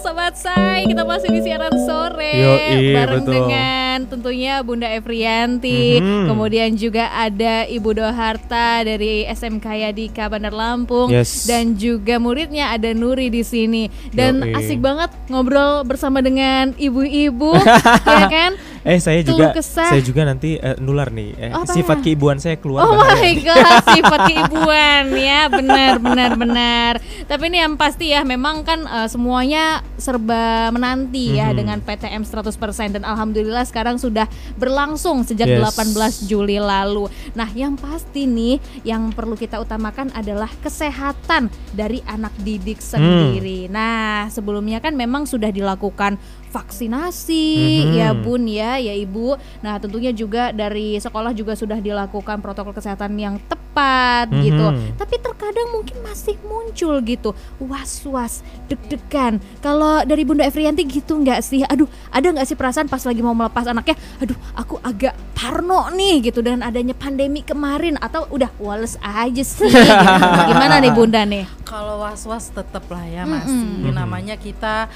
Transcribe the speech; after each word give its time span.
Sobat 0.00 0.32
Say, 0.34 0.88
kita 0.88 1.04
masih 1.04 1.28
di 1.28 1.40
siaran 1.40 1.76
sore 1.84 2.32
Yoi, 2.32 2.96
bareng 2.96 3.20
betul. 3.20 3.34
dengan 3.36 3.96
tentunya 4.08 4.54
Bunda 4.60 4.88
Evrianti, 4.88 6.00
Mhm. 6.00 6.24
kemudian 6.26 6.72
juga 6.72 7.12
ada 7.12 7.68
Ibu 7.68 7.90
Doharta 7.92 8.80
dari 8.80 9.28
SMK 9.28 9.66
Yadika 9.84 10.26
Bandar 10.26 10.50
Lampung 10.50 11.12
Yes. 11.12 11.44
dan 11.44 11.76
juga 11.76 12.16
muridnya 12.16 12.72
ada 12.72 12.90
Nuri 12.90 13.28
di 13.28 13.42
sini. 13.42 13.86
Dan 14.08 14.40
Yoi. 14.40 14.56
asik 14.56 14.80
banget 14.80 15.12
ngobrol 15.28 15.84
bersama 15.84 16.18
dengan 16.18 16.72
ibu-ibu, 16.74 17.52
ya 18.08 18.24
kan? 18.26 18.56
Eh 18.82 18.96
saya 18.96 19.20
juga 19.20 19.52
kesah. 19.52 19.88
saya 19.88 20.00
juga 20.00 20.24
nanti 20.24 20.56
eh, 20.56 20.72
nular 20.76 21.08
nih 21.08 21.36
eh, 21.36 21.50
Apa? 21.50 21.68
sifat 21.68 22.00
keibuan 22.00 22.36
saya 22.36 22.56
keluar 22.56 22.82
Oh 22.82 22.96
bahaya 22.96 23.20
my 23.20 23.34
god, 23.38 23.76
sifat 23.92 24.20
keibuan 24.26 25.04
ya, 25.12 25.40
benar 25.48 25.92
benar 25.98 26.30
benar. 26.34 26.92
Tapi 27.22 27.44
ini 27.46 27.60
yang 27.60 27.76
pasti 27.76 28.08
ya, 28.08 28.24
memang 28.24 28.62
kan 28.62 28.80
eh, 28.82 29.04
semuanya 29.06 29.84
serba 29.94 30.70
menanti 30.70 31.36
ya 31.36 31.52
Mhm. 31.52 31.56
dengan 31.56 31.78
PTM 31.78 32.24
100% 32.24 32.56
dan 32.90 33.04
alhamdulillah 33.04 33.62
sekarang 33.62 33.96
sudah 33.96 34.24
berlangsung 34.56 35.22
sejak 35.22 35.44
Yes. 35.46 35.60
18 35.60 36.24
Juli 36.24 36.56
lalu. 36.56 37.04
Nah, 37.32 37.52
yang 37.52 37.74
pasti 37.74 38.24
nih 38.24 38.56
yang 38.82 39.10
perlu 39.10 39.34
kita 39.34 39.58
utamakan 39.58 40.08
adalah 40.10 40.48
kesehatan 40.60 41.46
dari 41.70 42.00
anak 42.04 42.32
didik 42.38 42.80
sendiri. 42.80 43.68
Nah, 43.68 44.26
sebelumnya 44.28 44.78
kan 44.78 44.94
memang 44.94 45.24
sudah 45.24 45.48
dilakukan 45.48 46.16
vaksinasi 46.50 47.46
Mhm. 47.80 47.94
ya 47.94 48.08
Bun 48.12 48.44
ya, 48.44 48.76
ya 48.76 48.92
Ibu. 48.92 49.34
Nah, 49.60 49.78
tentunya 49.78 50.10
juga 50.10 50.50
dari 50.50 50.94
sekolah 50.96 51.30
juga 51.30 51.54
sudah 51.54 51.78
dilakukan 51.78 52.38
protokol 52.38 52.70
kesehatan 52.70 53.14
yang 53.14 53.38
tepat 53.42 54.28
Mhm. 54.28 54.42
gitu. 54.42 54.66
Tapi 54.94 55.14
terkadang 55.16 55.70
mungkin 55.70 55.96
masih 56.00 56.34
muncul 56.42 56.98
gitu 57.00 57.30
was-was, 57.58 58.42
deg-degan. 58.66 59.38
Kalau 59.58 60.02
dari 60.02 60.22
Bunda 60.22 60.42
Evrianti 60.42 60.82
gitu 60.82 61.16
nggak 61.16 61.40
sih? 61.40 61.62
Aduh, 61.64 61.86
ada 62.10 62.26
nggak 62.28 62.44
sih 62.44 62.54
perasaan 62.54 62.86
pas 62.86 63.00
lagi 63.00 63.20
mau 63.20 63.32
melepas 63.32 63.64
anaknya? 63.64 63.94
Aduh, 64.18 64.36
aku 64.52 64.76
agak 64.80 65.14
parno 65.32 65.88
nih 65.90 66.28
gitu 66.28 66.42
dengan 66.42 66.62
adanya 66.62 66.92
pandemi 66.92 67.40
kemarin 67.40 67.96
atau 67.96 68.26
udah 68.28 68.50
wales 68.58 68.98
aja 69.00 69.40
sih. 69.40 69.70
gitu. 69.70 69.78
Gimana 70.50 70.78
nih 70.78 70.92
Bunda 70.92 71.22
nih? 71.22 71.46
Kalau 71.62 72.02
was-was 72.02 72.50
tetep 72.50 72.82
lah 72.90 73.06
ya 73.06 73.22
masih 73.22 73.86
Mhm. 73.86 73.94
namanya 73.94 74.34
kita 74.34 74.90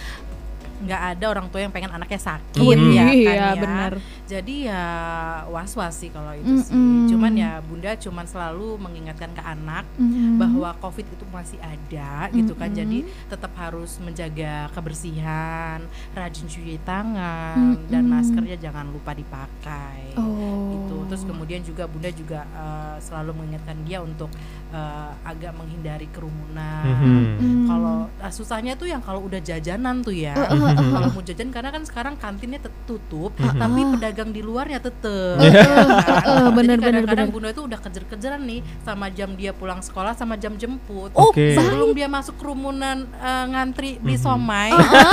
nggak 0.75 1.03
ada 1.15 1.25
orang 1.29 1.47
tua 1.49 1.61
yang 1.61 1.71
pengen 1.71 1.91
anaknya 1.91 2.19
sakit 2.19 2.59
Oh, 2.59 2.73
ya 2.75 3.05
kan 3.05 3.15
iya, 3.15 3.33
ya. 3.33 3.47
benar. 3.57 3.93
Jadi 4.25 4.55
ya 4.65 4.83
was-was 5.47 5.95
sih 5.95 6.09
kalau 6.09 6.33
itu 6.33 6.65
sih. 6.65 6.73
Mm-mm. 6.73 7.07
Cuman 7.07 7.33
ya 7.33 7.61
Bunda 7.61 7.93
cuman 7.95 8.25
selalu 8.25 8.81
mengingatkan 8.81 9.31
ke 9.31 9.41
anak 9.41 9.85
Mhm. 9.95 10.41
bahwa 10.41 10.75
COVID 10.81 11.07
itu 11.07 11.25
masih 11.29 11.59
ada 11.61 12.27
gitu 12.31 12.53
kan. 12.55 12.71
Jadi 12.71 13.03
tetap 13.27 13.53
harus 13.55 14.01
menjaga 14.01 14.73
kebersihan, 14.73 15.85
rajin 16.13 16.47
cuci 16.47 16.81
tangan 16.83 17.79
dan 17.87 18.03
Mm-mm. 18.03 18.15
maskernya 18.17 18.57
jangan 18.59 18.89
lupa 18.89 19.13
dipakai. 19.13 20.17
Oh. 20.17 20.73
Gitu. 20.73 20.97
Terus 21.13 21.23
kemudian 21.25 21.61
juga 21.61 21.85
Bunda 21.85 22.11
juga 22.11 22.41
eh, 22.47 22.97
selalu 22.99 23.31
mengingatkan 23.37 23.79
dia 23.85 24.01
untuk 24.01 24.33
eh, 24.71 25.11
agak 25.23 25.53
menghindari 25.55 26.09
kerumunan. 26.09 26.85
Hmm. 27.37 27.67
Kalau 27.67 27.97
ah, 28.19 28.33
susahnya 28.33 28.75
tuh 28.75 28.89
yang 28.89 28.99
kalau 28.99 29.23
udah 29.23 29.39
jajanan 29.39 30.01
tuh 30.01 30.17
ya. 30.17 30.35
Eh, 30.35 30.74
Kalau 30.77 31.09
mau 31.09 31.23
jajan 31.23 31.49
karena 31.49 31.71
kan 31.71 31.83
sekarang 31.83 32.15
kantinnya 32.15 32.59
tertutup, 32.59 33.31
Mhm. 33.35 33.57
tapi 33.57 33.81
pedagang 33.93 34.31
di 34.31 34.41
luarnya 34.41 34.79
tetep. 34.79 35.37
Eh, 35.37 35.47
eh, 35.47 35.53
Kan? 35.55 35.87
eh, 35.87 35.95
Jadi 35.95 36.51
bener, 36.51 36.77
bener, 36.77 36.79
kadang-kadang 36.81 37.27
bener. 37.27 37.35
Bunda 37.35 37.49
itu 37.51 37.63
udah 37.63 37.79
kejar-kejaran 37.79 38.41
nih 38.41 38.61
sama 38.81 39.07
jam 39.09 39.31
dia 39.33 39.51
pulang 39.51 39.79
sekolah 39.79 40.13
sama 40.13 40.35
jam 40.35 40.55
jemput. 40.55 41.11
Oh, 41.13 41.31
Oke. 41.31 41.55
Sebelum 41.55 41.93
dia 41.93 42.07
masuk 42.07 42.35
kerumunan 42.37 43.07
eh, 43.11 43.45
ngantri 43.49 43.99
beli 43.99 44.17
Mhm. 44.17 44.23
somai, 44.23 44.71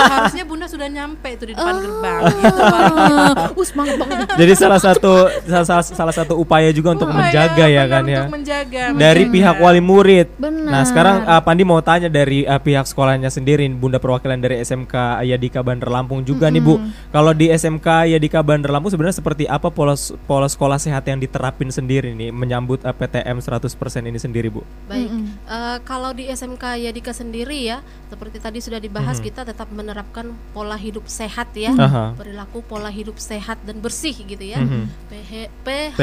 harusnya 0.08 0.44
Bunda 0.44 0.66
sudah 0.66 0.88
nyampe 0.88 1.30
itu 1.30 1.44
di 1.46 1.54
depan 1.54 1.76
gerbang 1.78 2.22
gitu. 2.32 2.62
Uh. 2.62 4.38
Jadi 4.38 4.54
salah 4.54 4.80
satu 4.80 5.12
salah, 5.44 5.84
salah 5.84 6.16
satu 6.16 6.34
upaya 6.36 6.70
juga 6.72 6.94
untuk 6.94 7.08
Oh, 7.08 7.14
menjaga 7.14 7.66
ya 7.68 7.84
kan 7.86 8.04
ya. 8.06 8.26
Untuk 8.26 8.36
menjaga. 8.38 8.84
Dari 8.94 9.24
menjaga. 9.26 9.34
pihak 9.34 9.56
wali 9.60 9.82
murid. 9.82 10.28
Benar. 10.38 10.70
Nah 10.70 10.82
sekarang 10.84 11.16
uh, 11.24 11.42
Pandi 11.42 11.64
mau 11.64 11.80
tanya 11.80 12.08
dari 12.08 12.44
uh, 12.44 12.58
pihak 12.58 12.86
sekolahnya 12.86 13.28
sendiri, 13.28 13.68
Bunda 13.72 13.98
perwakilan 13.98 14.38
dari 14.38 14.62
SMK 14.62 14.94
Yadika 15.42 15.66
Bandar 15.66 15.90
Lampung 15.90 16.22
juga 16.22 16.54
nih 16.54 16.62
Bu. 16.62 16.78
Kalau 17.10 17.34
di 17.34 17.50
SMK 17.50 18.14
Yadika 18.14 18.46
Bandar 18.46 18.70
Lampung 18.70 18.94
sebenarnya 18.94 19.18
seperti 19.18 19.50
apa 19.50 19.68
pola 19.68 19.98
pola 20.24 20.46
sekolah 20.46 20.78
sehat 20.78 21.02
yang 21.04 21.18
diterapin 21.18 21.74
sendiri 21.74 22.14
nih 22.14 22.30
menyambut 22.30 22.86
uh, 22.86 22.94
PTM 22.94 23.42
100% 23.42 23.74
ini 24.06 24.22
sendiri 24.22 24.54
Bu? 24.54 24.62
Baik, 24.86 25.10
Mm-mm. 25.10 25.26
eh, 25.42 25.78
kalau 25.82 26.14
di 26.14 26.30
SMK 26.30 26.62
Yadika 26.78 27.10
sendiri 27.10 27.58
ya, 27.66 27.82
seperti 28.06 28.38
tadi 28.38 28.62
sudah 28.62 28.78
dibahas, 28.78 29.18
Mhm. 29.18 29.26
kita 29.26 29.42
tetap 29.42 29.66
menerapkan 29.68 30.30
pola 30.52 30.78
hidup 30.78 31.10
sehat 31.10 31.50
ya, 31.52 31.74
Aha. 31.74 32.14
perilaku 32.14 32.62
pola 32.62 32.94
hidup 32.94 33.18
sehat 33.18 33.58
dan 33.66 33.82
bersih 33.82 34.14
gitu 34.14 34.46
ya, 34.46 34.62
Mhm. 34.62 34.86
PH, 35.10 35.32
PHBS, 35.66 35.98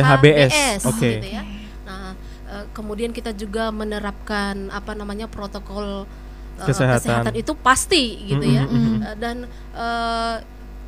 PHBS, 0.50 0.80
oke. 0.82 0.98
gitu 1.14 1.28
ya. 1.30 1.42
Nah, 1.86 2.18
eh, 2.48 2.64
kemudian 2.74 3.14
kita 3.14 3.30
juga 3.30 3.70
menerapkan 3.70 4.66
apa 4.68 4.92
namanya 4.92 5.30
protokol 5.30 6.10
eh, 6.58 6.66
Kesehatan. 6.66 7.32
itu 7.32 7.52
pasti 7.54 8.04
gitu 8.26 8.44
ya, 8.44 8.62
Mhm, 8.62 8.74
mhm. 8.74 8.96
Eh, 9.00 9.16
dan 9.16 9.36
eh, 9.72 10.36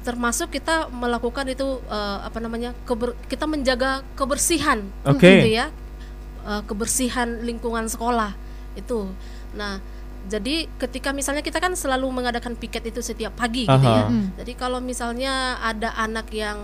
termasuk 0.00 0.48
kita 0.48 0.88
melakukan 0.88 1.44
itu 1.46 1.64
eh, 1.86 2.18
apa 2.20 2.38
namanya 2.38 2.72
keber- 2.82 3.16
kita 3.24 3.44
menjaga 3.44 4.00
kebersihan 4.14 4.80
Oke. 5.04 5.20
gitu 5.20 5.50
ya 5.52 5.68
Eh, 6.40 6.62
kebersihan 6.64 7.44
lingkungan 7.44 7.84
sekolah 7.84 8.32
itu 8.72 9.12
nah 9.52 9.76
jadi 10.24 10.64
ketika 10.78 11.12
misalnya 11.12 11.40
kita 11.40 11.60
kan 11.60 11.76
selalu 11.76 12.08
mengadakan 12.08 12.54
piket 12.54 12.80
itu 12.86 13.00
setiap 13.00 13.36
pagi 13.36 13.68
gitu 13.68 13.76
ya 13.84 14.08
Mm. 14.08 14.40
jadi 14.40 14.52
kalau 14.54 14.80
misalnya 14.80 15.32
ada 15.60 15.92
anak 15.92 16.32
yang 16.32 16.56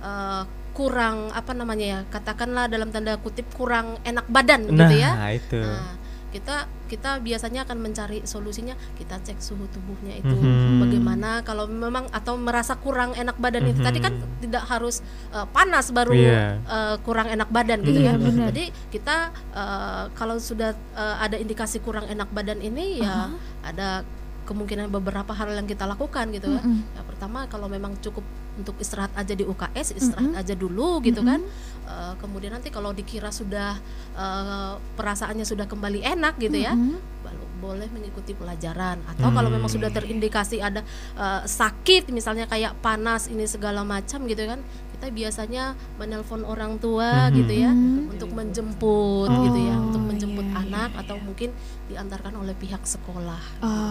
eh, 0.00 0.42
kurang 0.72 1.30
apa 1.30 1.52
namanya 1.52 1.86
ya 1.86 2.00
katakanlah 2.08 2.66
dalam 2.66 2.88
tanda 2.88 3.14
kutip 3.18 3.46
kurang 3.52 4.02
enak 4.02 4.26
badan 4.26 4.66
Nah 4.66 4.88
gitu 4.88 4.94
ya 4.98 5.10
itu. 5.30 5.60
Nah, 5.60 5.94
kita 6.30 6.56
kita 6.86 7.18
biasanya 7.18 7.62
akan 7.62 7.78
mencari 7.80 8.22
solusinya 8.22 8.74
kita 8.94 9.18
cek 9.18 9.38
suhu 9.38 9.66
tubuhnya 9.66 10.14
itu 10.14 10.30
Mhm. 10.30 10.78
bagaimana 10.78 11.30
kalau 11.42 11.66
memang 11.66 12.06
atau 12.10 12.34
merasa 12.34 12.74
kurang 12.74 13.14
enak 13.14 13.34
badan 13.36 13.66
itu 13.66 13.78
tadi 13.78 13.98
kan 13.98 14.14
Mhm. 14.14 14.42
tidak 14.42 14.64
harus 14.64 15.02
uh, 15.30 15.46
panas 15.46 15.90
baru 15.90 16.14
Iya. 16.14 16.62
uh, 16.64 16.96
kurang 17.00 17.26
enak 17.28 17.46
badan 17.48 17.82
gitu 17.82 17.98
Iya, 18.00 18.14
ya 18.14 18.18
benar. 18.18 18.46
jadi 18.50 18.64
kita 18.88 19.16
uh, 19.52 20.04
kalau 20.12 20.38
sudah 20.38 20.70
uh, 20.94 21.16
ada 21.18 21.34
indikasi 21.34 21.78
kurang 21.78 22.06
enak 22.06 22.30
badan 22.30 22.58
ini 22.58 23.02
ya 23.02 23.30
ada 23.60 24.02
kemungkinan 24.46 24.90
beberapa 24.90 25.30
hal 25.30 25.50
yang 25.52 25.62
kita 25.64 25.86
lakukan 25.86 26.26
gitu 26.30 26.50
ya 26.50 26.58
Mm-mm. 26.58 26.82
Ya, 26.90 27.02
pertama 27.20 27.44
kalau 27.52 27.68
memang 27.68 27.92
cukup 28.00 28.24
untuk 28.56 28.80
istirahat 28.80 29.12
aja 29.12 29.36
di 29.36 29.44
UKS 29.44 29.92
istirahat 29.92 30.32
Mm-mm. 30.32 30.40
aja 30.40 30.56
dulu 30.56 31.04
gitu 31.04 31.20
Mm-mm. 31.20 31.36
kan 31.36 31.42
Eh, 31.90 32.14
kemudian 32.22 32.54
nanti 32.54 32.70
kalau 32.70 32.94
dikira 32.94 33.28
sudah 33.28 33.74
eh, 34.14 34.72
perasaannya 34.94 35.42
sudah 35.42 35.66
kembali 35.66 36.00
enak 36.00 36.38
gitu 36.38 36.54
ya 36.54 36.70
Mm-mm. 36.70 36.96
baru 37.20 37.44
boleh 37.60 37.90
mengikuti 37.90 38.32
pelajaran 38.32 39.02
atau 39.04 39.28
kalau 39.28 39.50
memang 39.50 39.66
Hmm. 39.66 39.76
sudah 39.76 39.90
terindikasi 39.90 40.62
ada 40.62 40.80
eh, 41.12 41.42
sakit 41.44 42.08
misalnya 42.08 42.46
kayak 42.46 42.78
panas 42.78 43.26
ini 43.26 43.44
segala 43.44 43.82
macam 43.82 44.22
gitu 44.24 44.38
kan 44.40 44.62
kita 44.94 45.10
biasanya 45.10 45.74
menelpon 45.96 46.44
orang 46.44 46.78
tua 46.78 47.26
Mhm. 47.26 47.34
gitu 47.36 47.52
ya 47.58 47.72
Mhm. 47.74 48.12
untuk 48.14 48.30
menjemput 48.30 49.28
Oh, 49.28 49.42
gitu 49.44 49.60
ya 49.60 49.76
untuk 49.76 50.02
menjemput 50.06 50.46
iya, 50.46 50.52
iya, 50.52 50.62
anak 50.62 50.90
iya. 50.92 51.00
atau 51.02 51.16
mungkin 51.18 51.50
diantarkan 51.88 52.34
oleh 52.36 52.54
pihak 52.54 52.86
sekolah 52.86 53.42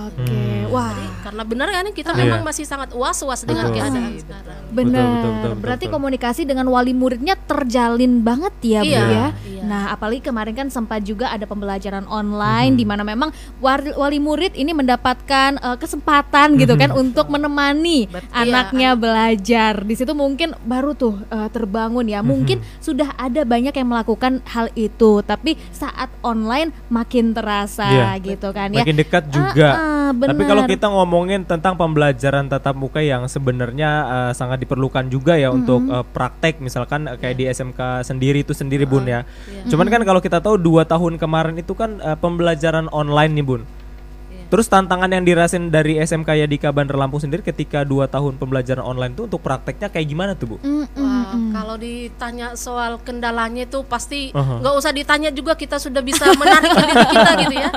Oke, 0.08 0.24
Hmm. 0.24 0.72
wah. 0.72 0.90
Jadi, 0.90 1.06
karena 1.20 1.44
benar 1.44 1.68
kan 1.68 1.86
kita 1.92 2.12
Iya. 2.14 2.20
memang 2.24 2.42
masih 2.42 2.64
sangat 2.64 2.96
was-was 3.20 3.44
dengan 3.44 3.68
Betul. 3.68 3.76
keadaan 3.84 4.04
Betul. 4.08 4.24
sekarang 4.24 4.58
Benar. 4.70 4.86
Betul, 4.94 5.10
betul, 5.10 5.32
betul, 5.34 5.54
Berarti 5.60 5.86
betul. 5.86 5.96
komunikasi 5.98 6.42
dengan 6.46 6.66
wali 6.70 6.94
muridnya 6.94 7.36
terjalin 7.36 8.22
banget 8.22 8.54
ya, 8.62 8.82
Bu 8.82 8.88
Iya, 8.88 9.02
ya. 9.02 9.28
iya. 9.44 9.62
Nah, 9.66 9.84
apalagi 9.92 10.22
kemarin 10.22 10.54
kan 10.56 10.68
sempat 10.70 11.02
juga 11.02 11.28
ada 11.28 11.44
pembelajaran 11.44 12.06
online 12.06 12.78
di 12.78 12.86
mana 12.86 13.02
memang 13.02 13.30
wali, 13.60 13.92
wali 13.92 14.22
murid 14.22 14.54
ini 14.54 14.72
mendapatkan 14.72 15.58
eh, 15.58 15.78
kesempatan 15.78 16.56
gitu 16.56 16.78
kan 16.78 16.94
untuk 16.94 17.28
menemani 17.28 18.08
Betul. 18.08 18.30
anaknya 18.32 18.94
belajar. 18.94 19.82
Di 19.84 19.96
situ 19.98 20.14
mungkin 20.14 20.54
baru 20.64 20.94
tuh 20.94 21.18
eh, 21.28 21.50
terbangun 21.50 22.06
ya. 22.06 22.22
Mungkin 22.22 22.62
sudah 22.80 23.18
ada 23.18 23.42
banyak 23.44 23.74
yang 23.74 23.90
melakukan 23.90 24.40
hal 24.46 24.70
itu, 24.78 25.26
tapi 25.26 25.58
saat 25.74 26.08
online 26.22 26.70
makin 26.88 27.34
terasa 27.34 27.90
Iya. 27.90 28.22
gitu 28.22 28.54
kan 28.54 28.70
ya. 28.70 28.86
Makin 28.86 28.98
dekat 28.98 29.24
juga. 29.34 29.70
Ah, 29.74 29.82
ah, 30.14 30.28
Tapi 30.30 30.44
kalau 30.46 30.64
kita 30.66 30.88
ngomongin 30.90 31.42
tentang 31.44 31.74
pembelajaran 31.74 32.46
tatap 32.46 32.78
muka 32.78 33.02
yang 33.10 33.26
sebenarnya 33.26 33.90
uh, 34.06 34.32
sangat 34.38 34.62
diperlukan 34.62 35.10
juga 35.10 35.34
ya 35.34 35.50
untuk 35.50 35.82
uh, 35.90 36.06
praktek 36.06 36.62
misalkan 36.62 37.10
uh, 37.10 37.18
kayak 37.18 37.36
di 37.42 37.50
SMK 37.50 38.06
sendiri 38.06 38.46
itu 38.46 38.54
sendiri 38.54 38.86
Bun 38.86 39.10
ya. 39.10 39.26
Iya. 39.50 39.74
Cuman 39.74 39.90
kan 39.90 40.06
kalau 40.06 40.22
kita 40.22 40.38
tahu 40.38 40.62
dua 40.62 40.86
tahun 40.86 41.18
kemarin 41.18 41.58
itu 41.58 41.74
kan 41.74 41.98
uh, 42.00 42.14
pembelajaran 42.14 42.86
online 42.94 43.34
nih 43.34 43.46
Bun. 43.46 43.62
Iya. 43.66 44.46
Terus 44.54 44.70
tantangan 44.70 45.10
yang 45.10 45.26
dirasain 45.26 45.74
dari 45.74 45.98
SMK 45.98 46.46
Yadika 46.46 46.70
Bandar 46.70 47.02
Lampung 47.02 47.18
sendiri 47.18 47.42
ketika 47.42 47.82
dua 47.82 48.06
tahun 48.06 48.38
pembelajaran 48.38 48.86
online 48.86 49.18
itu 49.18 49.26
untuk 49.26 49.42
prakteknya 49.42 49.90
kayak 49.90 50.06
gimana 50.06 50.32
tuh 50.38 50.54
Bu? 50.54 50.58
Mm, 50.62 50.70
mm, 50.70 51.02
Wah, 51.02 51.26
mm. 51.34 51.52
kalau 51.58 51.76
ditanya 51.82 52.48
soal 52.54 53.02
kendalanya 53.02 53.66
itu 53.66 53.82
pasti 53.90 54.30
Aha. 54.38 54.62
nggak 54.62 54.76
usah 54.78 54.94
ditanya 54.94 55.34
juga 55.34 55.58
kita 55.58 55.82
sudah 55.82 56.06
bisa 56.06 56.30
menarik 56.38 56.70
diri 56.86 56.94
kita 57.10 57.32
gitu 57.42 57.56
ya. 57.58 57.70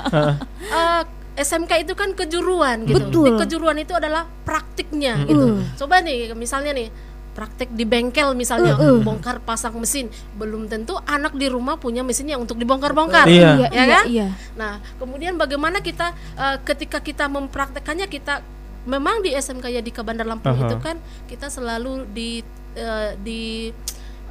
Eh, 0.62 1.21
SMK 1.32 1.88
itu 1.88 1.92
kan 1.96 2.12
kejuruan 2.12 2.84
gitu. 2.84 3.08
Betul. 3.08 3.24
Di 3.24 3.30
kejuruan 3.46 3.78
itu 3.80 3.96
adalah 3.96 4.28
praktiknya 4.44 5.24
gitu. 5.24 5.64
Coba 5.80 6.04
nih 6.04 6.36
misalnya 6.36 6.76
nih 6.76 6.88
praktek 7.32 7.72
di 7.72 7.88
bengkel 7.88 8.36
misalnya 8.36 8.76
bongkar 9.00 9.40
pasang 9.40 9.72
mesin 9.80 10.12
belum 10.36 10.68
tentu 10.68 11.00
anak 11.08 11.32
di 11.32 11.48
rumah 11.48 11.80
punya 11.80 12.04
mesin 12.04 12.28
yang 12.28 12.44
untuk 12.44 12.60
dibongkar-bongkar 12.60 13.24
Iya. 13.24 13.72
ya 13.72 13.84
kan 13.88 14.04
iya. 14.04 14.28
nah 14.52 14.84
kemudian 15.00 15.40
bagaimana 15.40 15.80
kita 15.80 16.12
eh, 16.36 16.56
ketika 16.60 17.00
kita 17.00 17.32
mempraktekannya 17.32 18.04
kita 18.04 18.44
memang 18.84 19.24
di 19.24 19.32
SMK 19.32 19.80
Yadika 19.80 20.04
Bandar 20.04 20.28
Lampung 20.28 20.52
Aha. 20.52 20.68
itu 20.68 20.76
kan 20.84 21.00
kita 21.24 21.48
selalu 21.48 22.04
di 22.12 22.44
eh, 22.76 23.16
di 23.16 23.72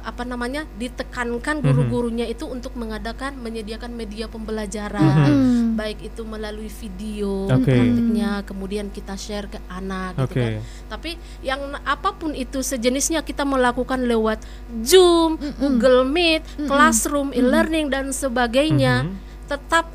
apa 0.02 0.22
namanya 0.22 0.66
ditekankan 0.76 1.62
guru-gurunya 1.62 2.26
itu 2.26 2.44
untuk 2.44 2.74
mengadakan 2.74 3.38
menyediakan 3.38 3.94
media 3.94 4.26
pembelajaran 4.26 5.14
Hmm. 5.22 5.74
baik 5.74 6.02
itu 6.02 6.22
melalui 6.22 6.66
video 6.68 7.46
Oke. 7.46 7.70
praktiknya 7.70 8.42
kemudian 8.42 8.90
kita 8.90 9.14
share 9.14 9.46
ke 9.46 9.62
anak 9.66 10.18
gitu 10.18 10.26
Oke. 10.26 10.42
kan 10.42 10.52
tapi 10.90 11.10
yang 11.40 11.60
apa 11.82 12.12
pun 12.12 12.34
itu 12.34 12.60
sejenisnya 12.60 13.22
kita 13.22 13.42
melakukan 13.42 14.02
lewat 14.02 14.42
Zoom, 14.82 15.38
Google 15.56 16.04
Meet, 16.04 16.42
Classroom, 16.66 17.30
e-learning 17.32 17.88
dan 17.88 18.10
sebagainya 18.10 19.06
Mhm. 19.06 19.14
tetap 19.46 19.86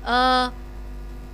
eh, 0.00 0.46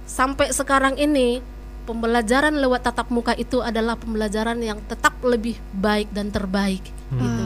sampai 0.07 0.51
sekarang 0.51 0.97
ini 0.97 1.39
pembelajaran 1.83 2.59
lewat 2.59 2.83
tatap 2.83 3.15
muka 3.15 3.31
itu 3.35 3.63
adalah 3.63 3.95
pembelajaran 3.95 4.59
yang 4.59 4.83
tetap 4.87 5.15
lebih 5.23 5.55
baik 5.71 6.11
dan 6.11 6.35
terbaik 6.35 6.83
gitu. 7.09 7.45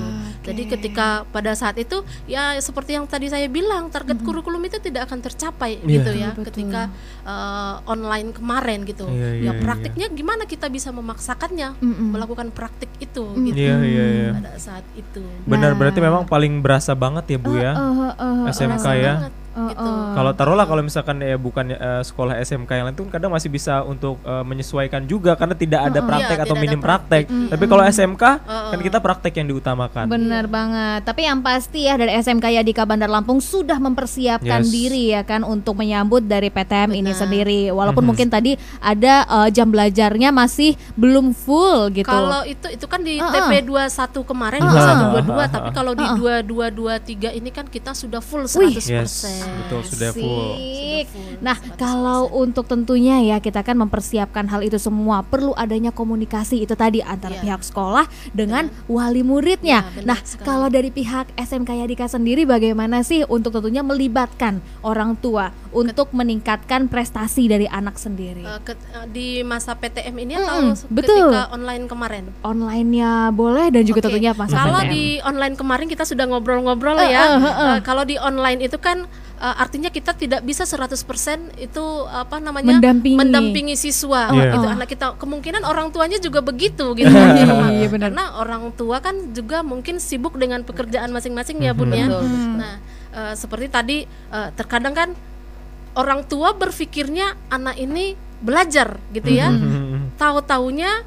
Jadi 0.50 0.62
ketika 0.67 1.06
pada 1.31 1.55
saat 1.55 1.79
itu 1.79 2.02
ya 2.26 2.58
seperti 2.58 2.99
yang 2.99 3.06
tadi 3.06 3.26
saya 3.26 3.47
bilang 3.47 3.87
target 3.87 4.19
kurikulum 4.20 4.58
itu 4.62 4.79
tidak 4.79 5.06
akan 5.06 5.23
tercapai 5.23 5.79
Iya. 5.81 5.87
gitu 5.94 6.11
ya 6.12 6.31
ketika 6.43 6.82
eh, 7.23 7.75
online 7.87 8.35
kemarin 8.35 8.82
gitu. 8.82 9.06
Iya, 9.06 9.29
iya, 9.38 9.44
ya 9.47 9.52
praktiknya 9.56 10.06
gimana 10.11 10.44
kita 10.44 10.67
bisa 10.67 10.91
memaksakannya 10.91 11.79
melakukan 11.85 12.50
praktik 12.50 12.91
itu 12.99 13.25
gitu 13.47 13.55
Iya, 13.56 13.76
iya, 13.81 14.05
iya. 14.11 14.31
pada 14.35 14.52
saat 14.56 14.85
itu. 14.93 15.23
Benar 15.47 15.73
berarti 15.75 15.99
memang 15.99 16.26
paling 16.26 16.58
berasa 16.58 16.93
banget 16.93 17.25
ya 17.31 17.38
Bu 17.38 17.55
ya. 17.55 17.73
Eh, 17.73 17.94
eh, 18.11 18.12
eh, 18.19 18.50
SMK 18.50 18.67
Berasa 18.75 18.93
ya. 18.97 19.12
banget, 19.17 19.32
gitu. 19.50 19.91
Kalau 20.14 20.31
taruhlah 20.32 20.64
kalau 20.64 20.81
misalkan 20.81 21.19
ya 21.19 21.35
bukan 21.35 21.70
eh, 21.70 22.02
sekolah 22.02 22.38
SMK 22.38 22.70
yang 22.73 22.87
lain 22.87 22.97
tuh 22.97 23.06
kadang 23.06 23.31
masih 23.31 23.49
bisa 23.49 23.82
untuk 23.82 24.19
eh, 24.23 24.44
menyesuaikan 24.44 25.05
juga 25.05 25.35
karena 25.35 25.55
tidak 25.55 25.81
ada 25.87 26.00
praktek 26.00 26.37
Iya, 26.37 26.44
atau 26.44 26.55
minim 26.55 26.79
praktek. 26.79 27.25
praktek. 27.26 27.50
Tapi 27.50 27.64
kalau 27.67 27.82
SMK 27.82 28.23
kan 28.47 28.79
kita 28.79 28.99
praktek 28.99 29.32
yang 29.37 29.49
diutamakan. 29.49 30.05
Benar 30.06 30.44
banget. 30.47 31.00
Tapi 31.02 31.20
yang 31.25 31.41
pasti 31.41 31.85
ya 31.85 31.94
dari 31.94 32.14
SMK 32.14 32.47
Yadika 32.52 32.85
Bandar 32.85 33.08
Lampung 33.08 33.38
sudah 33.38 33.76
mempersiapkan 33.76 34.62
Yes. 34.62 34.70
diri 34.70 35.11
ya 35.11 35.23
kan 35.23 35.43
untuk 35.43 35.75
menyambut 35.75 36.23
dari 36.23 36.49
PTM 36.49 36.93
ini 36.93 37.11
sendiri. 37.11 37.70
Walaupun 37.70 38.02
Mhm. 38.02 38.08
mungkin 38.08 38.29
tadi 38.29 38.52
ada 38.79 39.14
eh, 39.25 39.49
jam 39.50 39.67
belajarnya 39.67 40.31
masih 40.31 40.75
belum 40.94 41.32
full 41.32 41.91
gitu. 41.91 42.06
Kalau 42.06 42.43
itu 42.44 42.67
itu 42.70 42.87
kan 42.87 43.00
di 43.00 43.19
Uh-uh. 43.19 43.31
TP 43.31 43.64
21 43.64 44.23
kemarin 44.23 44.61
Uh-uh. 44.61 45.19
2122 45.19 45.49
tapi 45.50 45.69
kalau 45.70 45.93
di 45.93 46.06
2223 46.12 47.35
ini 47.35 47.50
kan 47.50 47.67
kita 47.67 47.93
sudah 47.93 48.20
full 48.20 48.44
100%. 48.44 48.88
Yes, 48.91 49.40
betul 49.43 49.81
sudah 49.83 50.11
full. 50.11 50.51
Asik. 50.53 51.07
Nah, 51.41 51.57
kalau 51.75 52.29
untuk 52.31 52.65
tentunya 52.65 53.21
ya 53.23 53.37
kita 53.39 53.61
kan 53.61 53.75
mempersiapkan 53.75 54.45
hal 54.45 54.61
itu 54.61 54.77
semua 54.77 55.23
perlu 55.23 55.55
adanya 55.55 55.89
komunikasi 55.91 56.61
itu 56.61 56.75
tadi 56.75 57.01
antara 57.01 57.33
Iya. 57.33 57.43
pihak 57.43 57.63
sekolah 57.63 58.05
dengan 58.31 58.69
wali 58.87 59.23
muridnya. 59.23 59.81
Ya, 59.87 60.03
nah, 60.05 60.19
sekali. 60.19 60.45
kalau 60.45 60.69
dari 60.69 60.91
pihak 60.91 61.33
SMK 61.35 61.71
Yadika 61.79 62.07
sendiri 62.07 62.45
bagaimana 62.45 63.01
sih 63.01 63.25
untuk 63.25 63.53
tentunya 63.53 63.81
melibatkan 63.81 64.59
orang 64.81 65.17
tua 65.17 65.49
untuk 65.71 66.13
meningkatkan 66.13 66.87
prestasi 66.87 67.47
dari 67.47 67.65
anak 67.67 67.97
sendiri? 67.97 68.43
Eh, 68.43 68.61
ke- 68.63 68.77
eh, 68.77 69.07
di 69.09 69.29
masa 69.41 69.73
PTM 69.73 70.17
ini 70.19 70.35
Mm-mm, 70.35 70.45
atau 70.45 70.61
betul. 70.89 71.31
ketika 71.31 71.49
online 71.51 71.85
kemarin? 71.87 72.25
Online-nya 72.43 73.11
boleh 73.31 73.71
dan 73.71 73.83
juga 73.83 74.01
Oke. 74.01 74.07
tentunya 74.09 74.33
pas 74.33 74.47
Kalau 74.47 74.81
PTM. 74.81 74.91
di 74.91 75.03
online 75.23 75.55
kemarin 75.55 75.87
kita 75.87 76.05
sudah 76.05 76.27
ngobrol-ngobrol 76.27 76.99
Eh, 76.99 77.09
ya. 77.09 77.21
eh, 77.31 77.39
eh. 77.39 77.55
Eh, 77.71 77.79
kalau 77.81 78.03
di 78.03 78.17
online 78.17 78.61
itu 78.61 78.77
kan 78.77 79.09
eh, 79.41 79.55
artinya 79.57 79.89
kita 79.89 80.13
tidak 80.13 80.41
bisa 80.41 80.63
100% 80.63 81.01
itu 81.57 81.85
apa 82.07 82.37
namanya 82.39 82.77
Mendampingi. 82.77 83.17
mendampingi 83.17 83.75
siswa 83.75 84.29
Iya. 84.29 84.53
gitu 84.53 84.59
Oh. 84.61 84.69
anak 84.71 84.87
kita 84.87 85.17
kemungkinan 85.17 85.63
orang 85.63 85.89
tuanya 85.89 86.17
juga 86.17 86.41
begitu 86.41 86.93
gitu 86.93 87.09
kan 87.09 87.33
rumah. 87.41 87.73
Iya, 87.73 87.89
benar. 87.89 88.09
karena 88.11 88.25
orang 88.37 88.69
tua 88.71 89.01
kan 89.01 89.33
juga 89.33 89.61
mungkin 89.63 89.97
sibuk 89.97 90.37
dengan 90.37 90.61
pekerjaan 90.61 91.09
masing-masing 91.09 91.57
ya 91.59 91.73
bun 91.73 91.89
Mhm. 91.89 91.97
ya 91.97 92.07
betul. 92.07 92.29
nah 92.55 92.75
eh, 93.11 93.35
seperti 93.35 93.67
tadi 93.67 93.99
eh, 94.07 94.49
terkadang 94.55 94.93
kan 94.93 95.09
orang 95.93 96.23
tua 96.23 96.53
berpikirnya 96.53 97.33
anak 97.49 97.75
ini 97.77 98.15
belajar 98.39 99.01
gitu 99.11 99.31
ya 99.31 99.49
Mhm. 99.49 100.15
tahu-taunya 100.15 101.03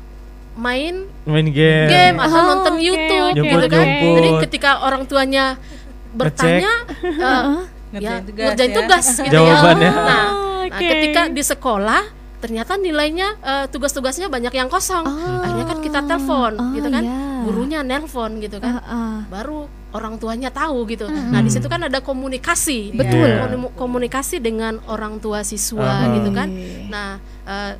main 0.53 1.09
Main 1.23 1.49
game. 1.49 1.87
game 1.87 2.17
atau 2.19 2.35
Oh, 2.35 2.45
nonton 2.47 2.75
oke, 2.75 2.83
YouTube 2.83 3.33
oke, 3.33 3.41
gitu 3.41 3.65
kan. 3.67 3.87
Jadi 3.89 4.29
ketika 4.43 4.71
orang 4.81 5.05
tuanya 5.05 5.57
bertanya 6.13 6.69
ya 7.95 8.13
tugas 8.19 8.47
ngerjain 8.47 8.69
ya. 8.69 8.75
tugas 8.75 9.05
gitu 9.19 9.33
Jawabannya. 9.33 9.85
ya. 9.85 9.93
Nah, 9.93 10.05
nah, 10.07 10.25
Oke. 10.69 10.87
ketika 10.87 11.21
di 11.27 11.43
sekolah 11.43 12.01
ternyata 12.39 12.75
nilainya 12.75 13.27
eh, 13.39 13.65
tugas-tugasnya 13.67 14.27
banyak 14.27 14.51
yang 14.51 14.67
kosong. 14.67 15.05
Akhirnya 15.39 15.65
kan 15.65 15.79
kita 15.79 15.99
telepon 16.01 16.53
Oh, 16.53 16.71
gitu 16.71 16.87
kan. 16.87 16.99
ya. 17.01 17.15
Gurunya 17.43 17.79
nelpon 17.81 18.37
gitu 18.37 18.57
kan. 18.57 18.77
Ah, 18.77 18.83
ah. 18.83 19.17
Baru 19.27 19.63
orang 19.91 20.15
tuanya 20.15 20.49
tahu 20.49 20.83
gitu. 20.85 21.05
Nah, 21.05 21.39
di 21.39 21.47
situ 21.47 21.67
kan 21.67 21.79
ada 21.81 21.99
komunikasi. 21.99 22.91
Betul. 22.91 23.29
Iya. 23.29 23.45
Komu- 23.45 23.71
Komunikasi 23.73 24.39
dengan 24.39 24.81
orang 24.85 25.19
tua 25.19 25.43
siswa 25.43 25.83
Aha. 26.03 26.17
gitu 26.17 26.29
kan. 26.31 26.49
Nah, 26.87 27.09
eh, 27.45 27.73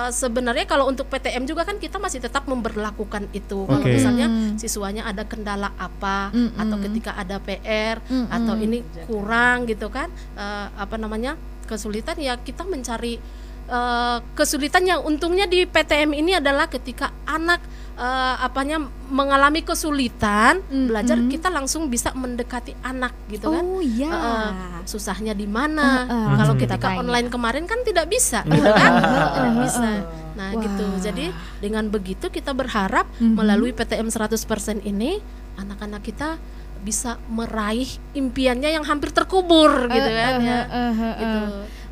eh, 0.00 0.10
sebenarnya 0.10 0.64
kalau 0.64 0.88
untuk 0.88 1.06
PTM 1.06 1.44
juga 1.44 1.62
kan 1.62 1.76
kita 1.76 2.00
masih 2.00 2.18
tetap 2.18 2.48
memberlakukan 2.48 3.28
itu. 3.32 3.68
Kalau 3.68 3.84
Oke. 3.84 3.92
misalnya 3.92 4.26
Hmm. 4.26 4.56
siswanya 4.56 5.04
ada 5.04 5.24
kendala 5.24 5.76
apa 5.76 6.32
Mm-mm. 6.32 6.56
atau 6.56 6.76
ketika 6.80 7.12
ada 7.14 7.36
PR 7.38 8.00
Mm-mm. 8.02 8.32
atau 8.32 8.54
ini 8.56 8.78
kurang 9.04 9.68
gitu 9.68 9.88
kan 9.88 10.08
eh, 10.34 10.66
apa 10.72 10.96
namanya 10.96 11.36
kesulitan 11.64 12.18
ya 12.18 12.34
kita 12.34 12.64
mencari 12.64 13.20
eh, 13.68 14.18
kesulitan 14.34 14.82
yang 14.82 15.00
untungnya 15.02 15.44
di 15.44 15.62
PTM 15.64 16.10
ini 16.12 16.34
adalah 16.34 16.66
ketika 16.66 17.12
anak 17.24 17.60
eh, 18.00 18.36
apanya 18.40 18.80
mengalami 19.06 19.60
kesulitan 19.60 20.64
Mm-mm. 20.64 20.88
belajar 20.88 21.20
kita 21.22 21.48
langsung 21.48 21.86
bisa 21.86 22.10
mendekati 22.12 22.72
anak 22.80 23.12
gitu 23.28 23.46
kan 23.46 23.60
Oh 23.60 23.78
iya. 23.78 24.08
Eh, 24.08 24.50
susahnya 24.82 25.30
di 25.32 25.44
mana 25.44 26.04
Eh, 26.04 26.10
eh, 26.10 26.26
kalau 26.34 26.54
kita 26.54 26.74
ketika 26.74 26.88
tanya. 26.90 26.98
online 26.98 27.28
kemarin 27.28 27.64
kan 27.64 27.78
tidak 27.82 28.06
bisa 28.06 28.40
gitu 28.46 28.64
kan 28.66 28.92
tidak 29.30 29.54
bisa 29.60 29.90
nah 30.30 30.48
Wah. 30.50 30.62
gitu 30.62 30.84
jadi 31.02 31.24
dengan 31.58 31.84
begitu 31.86 32.26
kita 32.28 32.50
berharap 32.50 33.04
Mhm. 33.18 33.34
melalui 33.34 33.70
PTM 33.70 34.08
100% 34.08 34.40
ini 34.80 35.20
anak-anak 35.54 36.00
kita 36.00 36.40
bisa 36.80 37.20
meraih 37.26 37.84
impiannya 38.12 38.72
yang 38.72 38.82
hampir 38.82 39.10
terkubur 39.10 39.68
gitu 39.86 40.08
Eh, 40.08 40.16
kan 40.16 40.34
eh, 40.34 40.40
ya 40.40 40.58
eh, 40.62 40.64
eh, 40.64 40.96
eh. 40.96 41.12
gitu 41.14 41.38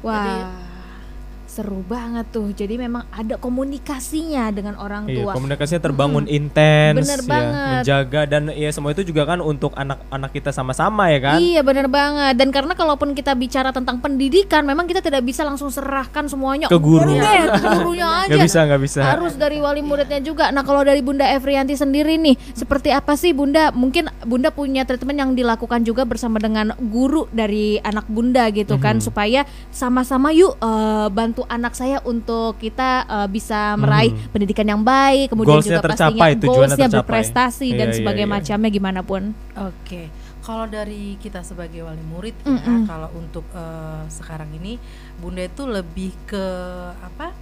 Wah. 0.01 0.17
Jadi- 0.17 0.47
seru 1.59 1.83
banget 1.83 2.31
tuh. 2.31 2.47
Jadi 2.49 2.79
memang 2.79 3.03
ada 3.11 3.35
komunikasinya 3.37 4.51
dengan 4.51 4.75
orang 4.75 5.07
Iya, 5.07 5.17
tua. 5.21 5.33
komunikasinya 5.35 5.83
terbangun 5.83 6.25
intens, 6.27 7.03
Bener 7.03 7.21
ya, 7.21 7.27
banget. 7.27 7.67
menjaga 7.75 8.21
dan 8.29 8.43
ya 8.51 8.71
semua 8.71 8.91
itu 8.91 9.03
juga 9.03 9.23
kan 9.25 9.41
untuk 9.41 9.75
anak-anak 9.75 10.31
kita 10.31 10.51
sama-sama 10.51 11.09
ya 11.09 11.19
kan. 11.21 11.39
Iya 11.39 11.61
bener 11.61 11.87
banget 11.87 12.35
dan 12.35 12.49
karena 12.49 12.73
kalaupun 12.73 13.11
kita 13.11 13.35
bicara 13.35 13.71
tentang 13.71 13.99
pendidikan 13.99 14.63
memang 14.63 14.85
kita 14.85 15.01
tidak 15.01 15.23
bisa 15.23 15.43
langsung 15.43 15.67
serahkan 15.69 16.27
semuanya 16.27 16.67
Ke 16.67 16.79
guru. 16.79 17.11
"Udah 17.11 17.19
deh, 17.19 17.43
ke 17.59 17.69
gurunya 17.75 18.07
aja 18.07 18.31
Gak 18.31 18.39
bisa, 18.41 18.59
nggak 18.63 18.81
bisa. 18.81 19.01
harus 19.03 19.35
dari 19.35 19.59
wali 19.59 19.81
muridnya 19.81 20.21
juga 20.21 20.51
nah 20.51 20.63
kalau 20.63 20.83
dari 20.83 21.01
Bunda 21.01 21.27
Evrianti 21.27 21.75
sendiri 21.75 22.15
nih 22.17 22.37
seperti 22.53 22.91
apa 22.91 23.15
sih 23.15 23.33
Bunda 23.33 23.73
mungkin 23.73 24.07
Bunda 24.23 24.51
punya 24.51 24.85
treatment 24.85 25.17
yang 25.17 25.31
dilakukan 25.33 25.83
juga 25.83 26.05
bersama 26.05 26.37
dengan 26.37 26.71
guru 26.79 27.27
dari 27.31 27.81
anak 27.81 28.07
Bunda 28.07 28.47
gitu 28.51 28.77
kan 28.77 28.97
Mhm. 28.97 29.03
supaya 29.03 29.41
sama-sama 29.71 30.31
yuk 30.31 30.55
eh, 30.55 31.09
bantu 31.09 31.48
anak 31.49 31.73
saya 31.73 31.99
untuk 32.03 32.57
kita 32.57 32.91
eh, 33.05 33.29
bisa 33.29 33.75
meraih 33.75 34.11
Mhm. 34.11 34.29
pendidikan 34.29 34.67
yang 34.67 34.83
baik 34.83 35.29
kemudian 35.29 35.57
Goalsnya 35.57 35.73
juga 35.75 35.87
tercapai, 35.87 36.31
pastinya 36.33 36.49
goalsnya 36.49 36.77
tercapai. 36.87 36.97
berprestasi 36.99 37.69
dan 37.71 37.79
Iya, 37.81 37.89
iya, 37.89 37.99
sebagainya 37.99 38.29
iya. 38.29 38.37
macamnya 38.37 38.71
gimana 38.71 39.01
pun 39.01 39.23
Oke, 39.59 40.03
kalau 40.41 40.65
dari 40.65 41.17
kita 41.17 41.41
sebagai 41.41 41.83
wali 41.83 42.05
murid 42.07 42.37
ya, 42.39 42.53
Mm-mm. 42.53 42.81
kalau 42.85 43.09
untuk 43.13 43.45
eh, 43.51 44.03
sekarang 44.09 44.53
ini 44.55 44.77
Bunda 45.17 45.43
itu 45.43 45.65
lebih 45.65 46.13
ke 46.25 46.45
apa? 46.95 47.35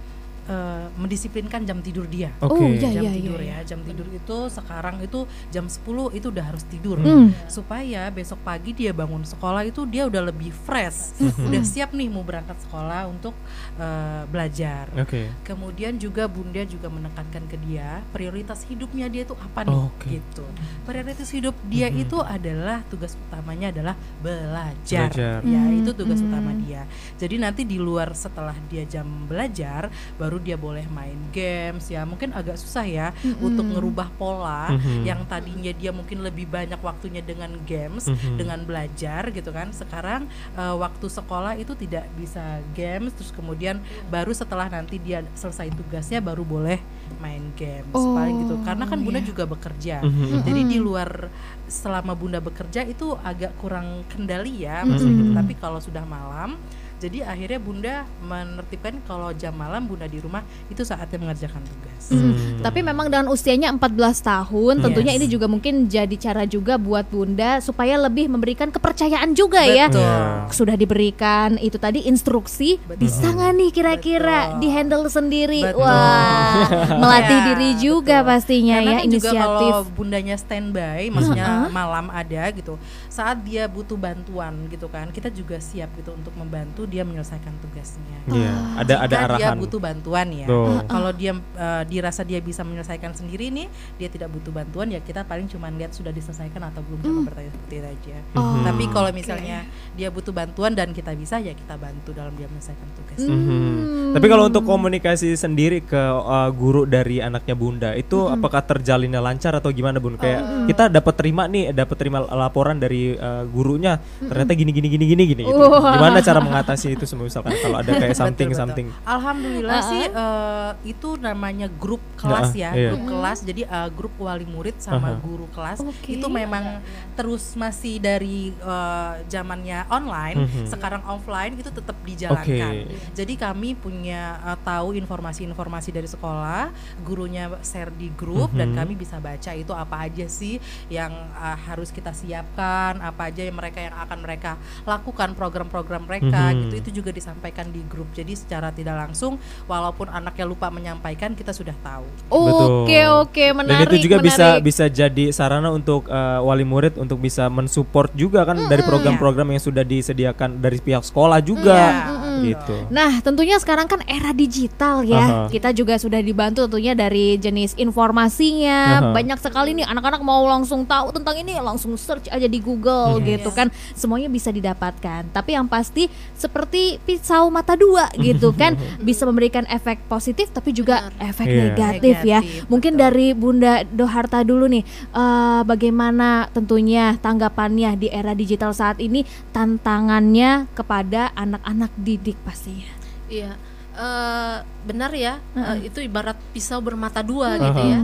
Eh, 0.47 0.85
mendisiplinkan 0.95 1.63
jam 1.63 1.79
tidur 1.79 2.07
dia. 2.07 2.31
Oke. 2.39 2.55
Oh, 2.55 2.67
iya, 2.67 2.89
jam 2.89 3.03
iya, 3.03 3.11
tidur 3.13 3.39
iya. 3.39 3.59
ya 3.59 3.67
jam 3.67 3.79
tidur 3.83 4.07
itu 4.07 4.37
sekarang 4.47 4.99
itu 4.99 5.19
jam 5.49 5.65
10 5.65 5.83
itu 6.13 6.27
udah 6.27 6.45
harus 6.45 6.63
tidur 6.63 6.97
Hmm. 6.97 7.29
supaya 7.45 8.07
besok 8.09 8.39
pagi 8.41 8.71
dia 8.71 8.91
bangun 8.91 9.21
sekolah 9.21 9.63
itu 9.63 9.83
dia 9.83 10.03
udah 10.03 10.23
lebih 10.25 10.49
fresh 10.49 11.13
udah 11.19 11.61
siap 11.61 11.91
nih 11.91 12.07
mau 12.07 12.23
berangkat 12.23 12.55
sekolah 12.63 13.05
untuk 13.05 13.35
eh, 13.75 14.23
belajar 14.25 14.87
Oke. 14.95 15.29
kemudian 15.43 15.95
juga 15.95 16.25
bunda 16.25 16.63
juga 16.63 16.87
menekankan 16.87 17.43
ke 17.45 17.57
dia 17.61 17.99
prioritas 18.09 18.63
hidupnya 18.63 19.07
dia 19.07 19.23
itu 19.23 19.35
apa 19.35 19.63
nih 19.63 19.77
Oke. 19.77 20.07
gitu 20.15 20.45
prioritas 20.83 21.27
hidup 21.29 21.53
dia 21.65 21.87
Mhm. 21.87 22.03
itu 22.03 22.17
adalah 22.19 22.81
tugas 22.87 23.13
utamanya 23.19 23.69
adalah 23.69 23.95
belajar, 24.21 25.09
Belajar. 25.11 25.39
ya 25.43 25.61
Hmm, 25.61 25.79
itu 25.79 25.91
tugas 25.93 26.19
hmm. 26.19 26.27
utama 26.27 26.51
dia 26.55 26.81
jadi 27.17 27.35
nanti 27.37 27.61
di 27.63 27.77
luar 27.77 28.13
setelah 28.13 28.55
dia 28.67 28.83
jam 28.85 29.05
belajar 29.25 29.89
baru 30.15 30.36
dia 30.37 30.55
boleh 30.55 30.85
main 30.87 31.17
games 31.29 31.87
ya 31.87 32.03
mungkin 32.03 32.31
agak 32.31 32.55
susah 32.55 32.83
ya 32.83 33.07
untuk 33.39 33.65
ngerubah 33.65 34.09
pola 34.13 34.73
Mhm. 34.73 35.03
yang 35.03 35.21
tadinya 35.25 35.71
dia 35.71 35.89
mungkin 35.89 36.21
lebih 36.21 36.47
banyak 36.47 36.79
waktunya 36.79 37.21
dengan 37.21 37.53
games 37.63 38.05
Mhm. 38.05 38.35
dengan 38.35 38.59
belajar 38.61 39.29
gitu 39.29 39.49
kan 39.49 39.69
sekarang 39.71 40.25
eh, 40.53 40.75
waktu 40.75 41.07
sekolah 41.07 41.55
itu 41.55 41.73
tidak 41.73 42.07
bisa 42.13 42.41
games 42.71 43.13
terus 43.13 43.29
kemudian 43.31 43.79
baru 44.07 44.31
setelah 44.31 44.67
nanti 44.67 44.97
dia 44.97 45.23
selesai 45.33 45.69
tugasnya 45.71 46.19
baru 46.19 46.41
boleh 46.41 46.79
main 47.17 47.53
games 47.53 47.91
Oh, 47.91 48.13
paling 48.13 48.43
gitu 48.43 48.55
karena 48.61 48.83
kan 48.83 48.99
bunda 48.99 49.19
iya. 49.19 49.25
juga 49.25 49.43
bekerja 49.43 50.03
Mhm. 50.03 50.43
jadi 50.43 50.61
di 50.63 50.77
luar 50.77 51.29
selama 51.65 52.13
bunda 52.13 52.39
bekerja 52.39 52.83
itu 52.83 53.15
agak 53.19 53.55
kurang 53.57 54.03
kendali 54.07 54.63
ya 54.63 54.83
Mhm. 54.83 54.95
Riki. 54.97 55.23
tapi 55.35 55.53
kalau 55.55 55.79
sudah 55.79 56.03
malam 56.03 56.55
jadi 56.97 57.25
akhirnya 57.25 57.59
bunda 57.59 57.95
menertibkan 58.21 58.97
kalau 59.05 59.29
jam 59.31 59.53
malam 59.53 59.85
bunda 59.85 60.05
di 60.05 60.17
rumah 60.17 60.41
itu 60.67 60.81
saatnya 60.81 61.17
mengerjakan 61.19 61.61
tugas 61.61 61.95
Hmm. 62.07 62.63
Tapi 62.63 62.79
memang 62.79 63.11
dengan 63.11 63.27
usianya 63.27 63.67
14 63.67 64.23
tahun, 64.23 64.79
tentunya 64.79 65.11
Yes. 65.11 65.19
ini 65.19 65.27
juga 65.27 65.51
mungkin 65.51 65.91
jadi 65.91 66.15
cara 66.15 66.47
juga 66.47 66.79
buat 66.79 67.03
Bunda 67.03 67.59
supaya 67.59 67.99
lebih 67.99 68.31
memberikan 68.31 68.71
kepercayaan 68.71 69.35
juga 69.35 69.59
ya. 69.67 69.91
Betul. 69.91 69.99
Iya. 69.99 70.23
Sudah 70.47 70.75
diberikan 70.79 71.59
itu 71.59 71.75
tadi 71.75 72.07
instruksi, 72.07 72.79
Betul. 72.79 73.03
bisa 73.03 73.27
nggak 73.27 73.51
nih 73.51 73.71
kira-kira 73.75 74.39
Betul. 74.47 74.59
di 74.63 74.67
handle 74.71 75.05
sendiri? 75.11 75.61
Betul. 75.67 75.83
Wah, 75.83 76.63
melatih 76.95 77.35
Ya, 77.43 77.45
diri 77.51 77.69
juga 77.75 78.17
betul. 78.23 78.29
pastinya 78.31 78.77
Karena 78.79 78.87
ya 78.87 78.95
kan 78.95 79.03
juga 79.03 79.11
inisiatif. 79.27 79.43
kalau 79.75 79.91
bundanya 79.91 80.35
standby, 80.39 81.01
maksudnya 81.11 81.47
malam 81.67 82.07
ada 82.07 82.43
gitu. 82.55 82.73
Saat 83.11 83.43
dia 83.43 83.67
butuh 83.67 83.99
bantuan 83.99 84.55
gitu 84.71 84.87
kan, 84.87 85.11
kita 85.11 85.27
juga 85.27 85.59
siap 85.59 85.91
gitu 85.99 86.15
untuk 86.15 86.31
membantu 86.39 86.86
dia 86.87 87.03
menyelesaikan 87.03 87.53
tugasnya. 87.59 88.17
Iya, 88.27 88.53
ada 88.79 88.95
ada 89.03 89.15
Jika 89.15 89.35
dia 89.37 89.47
arahan. 89.51 89.57
butuh 89.59 89.79
bantuan 89.79 90.27
ya. 90.31 90.47
Tuh. 90.47 90.83
Kalau 90.87 91.11
dia 91.15 91.31
eh, 91.35 91.83
dirasa 91.87 92.21
dia 92.23 92.39
bisa 92.39 92.63
menyelesaikan 92.63 93.11
sendiri 93.15 93.51
nih, 93.51 93.67
dia 93.99 94.07
tidak 94.11 94.31
butuh 94.31 94.51
bantuan 94.51 94.87
ya 94.91 94.99
kita 95.03 95.23
paling 95.27 95.47
cuma 95.51 95.71
lihat 95.71 95.91
sudah 95.95 96.11
diselesaikan 96.11 96.59
atau 96.71 96.83
belum 96.83 96.99
coba 97.03 97.19
bertanya 97.33 97.51
seperti 97.51 97.75
itu 97.75 97.87
aja. 97.87 98.17
Oh, 98.35 98.63
Tapi 98.63 98.83
kalau 98.91 99.09
misalnya 99.11 99.57
dia 99.95 100.07
butuh 100.11 100.31
bantuan 100.31 100.71
dan 100.77 100.91
kita 100.93 101.11
bisa 101.17 101.41
ya 101.43 101.51
kita 101.51 101.75
bantu 101.75 102.13
dalam 102.13 102.31
dia 102.39 102.47
menyelesaikan 102.47 102.87
tugas. 102.95 103.19
Mhm. 103.23 104.13
Tapi 104.13 104.25
kalau 104.29 104.43
untuk 104.47 104.63
komunikasi 104.63 105.35
sendiri 105.35 105.83
ke 105.83 105.99
uh, 105.99 106.49
guru 106.53 106.87
dari 106.87 107.19
anaknya 107.19 107.55
Bunda 107.57 107.91
itu 107.97 108.29
apakah 108.29 108.63
terjalinnya 108.63 109.19
lancar 109.19 109.57
atau 109.57 109.73
gimana 109.73 109.97
Bun? 109.97 110.15
Kayak 110.15 110.69
kita 110.69 110.87
dapat 110.87 111.13
terima 111.17 111.49
nih, 111.49 111.73
dapat 111.73 111.95
terima 111.97 112.23
laporan 112.23 112.77
dari 112.77 113.17
uh, 113.17 113.43
gurunya 113.49 113.97
ternyata 114.21 114.53
gini 114.53 114.71
gini 114.71 114.87
gini 114.87 115.05
gini 115.09 115.23
gini. 115.25 115.43
gitu. 115.43 115.65
Gimana 115.67 116.21
cara 116.21 116.39
mengatasi 116.39 116.76
itu 116.85 117.03
semua 117.03 117.25
misalkan 117.25 117.57
kalau 117.57 117.77
ada 117.79 117.91
kayak 117.91 118.13
something 118.21 118.49
Betul, 118.49 118.53
betul. 118.53 118.61
something. 118.61 118.87
Alhamdulillah 119.01 119.79
sih 119.83 120.03
eh, 120.05 120.71
itu 120.85 121.09
namanya 121.17 121.67
grup 121.71 121.99
kelas 122.15 122.35
Nah, 122.47 122.53
ya, 122.53 122.69
iya. 122.73 122.89
grup 122.91 123.03
kelas. 123.07 123.39
Jadi 123.41 123.61
eh, 123.63 123.89
grup 123.91 124.13
wali 124.17 124.45
murid 124.45 124.77
sama 124.77 125.13
Aha. 125.13 125.19
guru 125.19 125.47
kelas 125.49 125.81
Oke. 125.81 126.15
itu 126.15 126.27
memang 126.27 126.79
terus 127.13 127.53
masih 127.53 127.97
dari 127.97 128.53
eh, 128.53 129.11
zamannya 129.25 129.89
online, 129.89 130.37
Mhm. 130.43 130.65
sekarang 130.67 131.01
offline 131.03 131.55
itu 131.55 131.69
tetap 131.69 131.97
dijalankan. 132.03 132.85
Oke. 132.85 132.93
Jadi 133.13 133.33
kami 133.35 133.73
punya 133.73 134.21
eh, 134.45 134.57
tahu 134.61 134.93
informasi-informasi 134.93 135.89
dari 135.89 136.05
sekolah, 136.05 136.69
gurunya 137.01 137.47
share 137.61 137.89
di 137.91 138.11
grup 138.11 138.51
dan 138.51 138.71
Mhm. 138.71 138.77
kami 138.77 138.93
bisa 138.93 139.17
baca 139.17 139.51
itu 139.51 139.71
apa 139.71 139.95
aja 140.03 140.25
sih 140.27 140.59
yang 140.87 141.09
eh, 141.33 141.57
harus 141.65 141.89
kita 141.89 142.11
siapkan, 142.11 142.99
apa 142.99 143.29
aja 143.29 143.41
yang 143.41 143.55
mereka 143.55 143.79
yang 143.79 143.95
akan 143.95 144.19
mereka 144.19 144.51
lakukan 144.83 145.31
program-program 145.33 146.03
mereka 146.03 146.41
Mhm. 146.47 146.57
gitu 146.59 146.66
itu 146.75 146.89
juga 147.01 147.09
disampaikan 147.15 147.69
di 147.71 147.81
grup. 147.87 148.09
Jadi 148.11 148.33
secara 148.35 148.73
tidak 148.75 149.07
langsung 149.07 149.39
walaupun 149.69 150.11
anaknya 150.11 150.45
lupa 150.47 150.67
menyampaikan 150.67 151.37
kita 151.37 151.55
sudah 151.55 151.75
tahu. 151.79 152.05
Oke 152.33 153.07
oke 153.07 153.45
menarik. 153.55 153.87
Dan 153.87 153.95
itu 153.95 153.97
juga 154.11 154.17
bisa 154.19 154.59
menarik. 154.59 154.63
bisa 154.67 154.85
jadi 154.91 155.25
sarana 155.31 155.69
untuk 155.71 156.09
uh, 156.11 156.43
wali 156.43 156.67
murid 156.67 156.99
untuk 156.99 157.21
bisa 157.21 157.47
mensupport 157.47 158.11
juga 158.17 158.43
kan 158.43 158.67
dari 158.67 158.83
program-program 158.83 159.55
yang 159.55 159.61
sudah 159.63 159.83
disediakan 159.87 160.59
dari 160.59 160.81
pihak 160.83 161.03
sekolah 161.05 161.39
juga 161.39 161.77
Iya, 161.77 162.16
gitu. 162.43 162.75
Nah, 162.89 163.21
tentunya 163.21 163.55
sekarang 163.57 163.87
kan 163.87 164.01
era 164.05 164.33
digital 164.33 165.01
ya. 165.01 165.23
Aha. 165.23 165.43
Kita 165.47 165.71
juga 165.71 165.95
sudah 165.95 166.19
dibantu 166.19 166.67
tentunya 166.67 166.91
dari 166.91 167.37
jenis 167.37 167.77
informasinya. 167.77 168.79
Aha. 168.99 169.13
Banyak 169.15 169.39
sekali 169.39 169.77
nih 169.77 169.85
anak-anak 169.87 170.21
mau 170.25 170.43
langsung 170.43 170.83
tahu 170.83 171.13
tentang 171.13 171.37
ini, 171.39 171.55
langsung 171.61 171.95
search 171.95 172.27
aja 172.27 172.49
di 172.49 172.59
Google 172.59 173.21
gitu 173.23 173.53
kan. 173.53 173.69
Semuanya 173.93 174.27
bisa 174.27 174.51
didapatkan. 174.51 175.31
Tapi 175.31 175.55
yang 175.55 175.69
pasti 175.71 176.09
seperti 176.33 176.99
pisau 177.05 177.47
mata 177.47 177.77
dua 177.77 178.11
gitu 178.17 178.51
kan, 178.51 178.73
bisa 178.99 179.23
memberikan 179.23 179.63
efek 179.69 180.03
positif 180.11 180.51
tapi 180.51 180.75
juga 180.75 181.07
efek 181.21 181.47
Iya. 181.47 181.63
negatif, 181.71 182.15
ya. 182.27 182.39
Negatif, 182.43 182.67
Mungkin 182.67 182.91
betul. 182.97 183.03
dari 183.07 183.27
Bunda 183.31 183.73
Doharta 183.87 184.43
dulu 184.43 184.67
nih, 184.67 184.83
eh, 185.13 185.61
bagaimana 185.63 186.51
tentunya 186.51 187.15
tanggapannya 187.21 187.95
di 187.95 188.11
era 188.11 188.33
digital 188.33 188.75
saat 188.75 188.99
ini 188.99 189.23
tantangannya 189.55 190.65
kepada 190.73 191.31
anak-anak 191.37 191.91
didik 192.01 192.26
pastinya. 192.43 192.89
Iya, 193.31 193.55
eh, 193.95 194.57
benar 194.87 195.11
ya. 195.13 195.39
eh, 195.55 195.87
itu 195.87 196.03
ibarat 196.03 196.35
pisau 196.51 196.81
bermata 196.83 197.23
dua 197.23 197.55
gitu 197.55 197.81
Aha. 197.83 197.93
ya. 197.95 198.01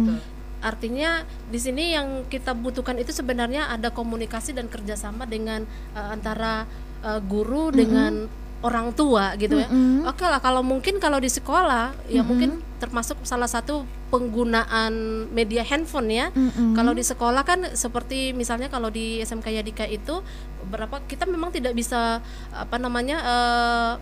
Artinya 0.63 1.27
di 1.51 1.60
sini 1.60 1.92
yang 1.92 2.24
kita 2.32 2.56
butuhkan 2.56 2.96
itu 2.96 3.12
sebenarnya 3.12 3.68
ada 3.68 3.92
komunikasi 3.92 4.56
dan 4.56 4.72
kerjasama 4.72 5.27
dengan 5.27 5.68
eh, 5.96 6.08
antara 6.08 6.63
eh, 7.03 7.20
guru 7.20 7.72
dengan 7.74 8.32
orang 8.63 8.96
tua 8.96 9.36
gitu 9.36 9.60
ya. 9.60 9.68
Mm-mm. 9.68 10.08
Oke 10.08 10.24
lah, 10.24 10.39
kalau 10.39 10.63
mungkin 10.63 10.98
kalau 10.98 11.20
di 11.20 11.27
sekolah 11.27 11.92
ya 12.08 12.24
mungkin 12.24 12.63
termasuk 12.80 13.20
salah 13.27 13.51
satu 13.51 13.84
penggunaan 14.08 15.27
media 15.36 15.68
handphone 15.68 16.08
ya. 16.08 16.32
Mm-mm. 16.32 16.72
Kalau 16.72 16.96
di 16.96 17.03
sekolah 17.03 17.44
kan 17.44 17.75
seperti 17.75 18.32
misalnya 18.32 18.72
kalau 18.72 18.88
di 18.88 19.20
SMK 19.20 19.60
Yadika 19.60 19.84
itu 19.84 20.24
beberapa 20.63 21.03
kita 21.03 21.27
memang 21.27 21.51
tidak 21.51 21.75
bisa 21.75 22.24
apa 22.56 22.80
namanya 22.80 23.18
eh, 23.20 23.94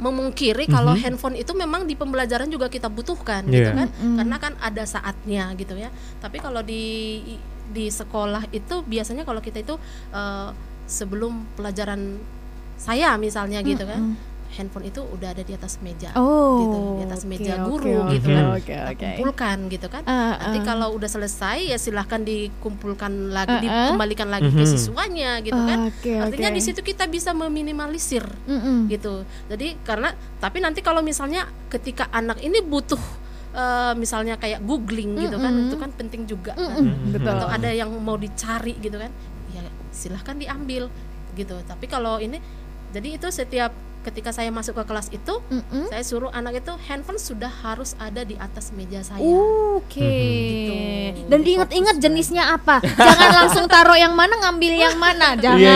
memungkiri 0.00 0.64
kalau 0.66 0.96
handphone 0.96 1.36
itu 1.36 1.52
memang 1.52 1.84
di 1.84 1.92
pembelajaran 1.92 2.48
juga 2.48 2.66
kita 2.66 2.88
butuhkan 2.88 3.44
gitu 3.46 3.68
Iya. 3.68 3.76
kan 3.76 3.88
karena 4.16 4.36
kan 4.36 4.52
ada 4.58 4.82
saatnya 4.84 5.52
gitu 5.54 5.76
ya. 5.76 5.92
Tapi 6.18 6.36
kalau 6.38 6.60
di 6.60 7.20
di 7.68 7.86
sekolah 7.86 8.50
itu 8.50 8.82
biasanya 8.82 9.22
kalau 9.22 9.38
kita 9.38 9.60
itu 9.60 9.76
eh, 10.10 10.48
sebelum 10.84 11.46
pelajaran 11.54 12.18
saya 12.74 13.14
misalnya 13.14 13.60
gitu 13.62 13.84
kan 13.84 14.16
handphone 14.50 14.82
itu 14.84 14.98
udah 15.00 15.30
ada 15.30 15.40
di 15.40 15.52
atas 15.52 15.78
meja 15.78 16.10
Oh, 16.12 16.58
gitu 16.58 16.76
di 16.96 17.02
atas 17.04 17.22
oke, 17.22 17.30
meja 17.30 17.52
guru 17.60 17.94
oke, 18.00 18.12
gitu 18.12 18.28
kan 18.28 18.44
oke, 18.50 18.66
Kita 18.66 18.90
oke. 18.90 19.04
kumpulkan 19.06 19.58
gitu 19.68 19.86
kan 19.86 20.02
Ah, 20.04 20.32
nanti 20.36 20.58
ah. 20.58 20.64
kalau 20.66 20.88
udah 20.92 21.06
selesai 21.06 21.58
ya 21.66 21.76
silahkan 21.76 22.20
dikumpulkan 22.20 23.10
lagi 23.28 23.50
Ah, 23.50 23.58
ah. 23.58 23.62
dikembalikan 23.88 24.28
lagi 24.28 24.48
ke 24.48 24.58
Mhm. 24.58 24.68
siswanya 24.68 25.30
gitu 25.38 25.56
kan 25.56 25.78
Oke, 25.88 26.12
artinya 26.14 26.50
di 26.50 26.60
situ 26.60 26.80
kita 26.80 27.06
bisa 27.06 27.30
meminimalisir 27.30 28.26
Mm-mm. 28.44 28.86
gitu 28.86 29.22
jadi 29.46 29.78
karena 29.80 30.12
tapi 30.36 30.58
nanti 30.58 30.80
kalau 30.80 31.00
misalnya 31.00 31.44
ketika 31.68 32.10
anak 32.10 32.38
ini 32.38 32.58
butuh 32.60 33.00
eh, 33.50 33.92
misalnya 33.94 34.34
kayak 34.34 34.60
googling 34.60 35.14
gitu 35.16 35.36
kan 35.36 35.50
Mm-mm. 35.52 35.66
itu 35.66 35.76
kan 35.76 35.90
penting 35.90 36.22
juga 36.24 36.52
kan. 36.52 36.70
Mm-mm, 36.76 37.14
betul. 37.14 37.30
atau 37.30 37.48
ada 37.48 37.70
yang 37.70 37.90
mau 37.94 38.14
dicari 38.14 38.74
gitu 38.76 38.94
kan 38.94 39.10
ya 39.50 39.62
silahkan 39.90 40.34
diambil 40.34 40.86
gitu 41.32 41.54
tapi 41.64 41.86
kalau 41.86 42.18
ini 42.18 42.38
jadi 42.90 43.14
itu 43.14 43.26
setiap 43.28 43.70
ketika 44.02 44.30
saya 44.30 44.48
masuk 44.48 44.74
ke 44.74 44.84
kelas 44.84 45.08
itu 45.08 45.34
Mm-mm. 45.46 45.88
saya 45.88 46.00
suruh 46.00 46.30
anak 46.30 46.58
itu 46.58 46.72
handphone 46.84 47.16
sudah 47.16 47.52
harus 47.60 47.92
ada 47.96 48.22
di 48.22 48.34
atas 48.34 48.70
meja 48.70 49.00
saya 49.00 49.20
Oke. 49.20 50.00
Gitu. 50.00 51.26
Dan 51.26 51.40
diingat-ingat 51.40 51.96
jenisnya 51.98 52.54
apa. 52.54 52.78
Jangan 52.82 53.28
langsung 53.34 53.64
taruh 53.66 53.94
yang 53.94 54.12
mana 54.12 54.34
ngambil 54.38 54.72
yang 54.74 54.96
mana. 54.96 55.34
Jangan. 55.42 55.58
Iya, 55.58 55.74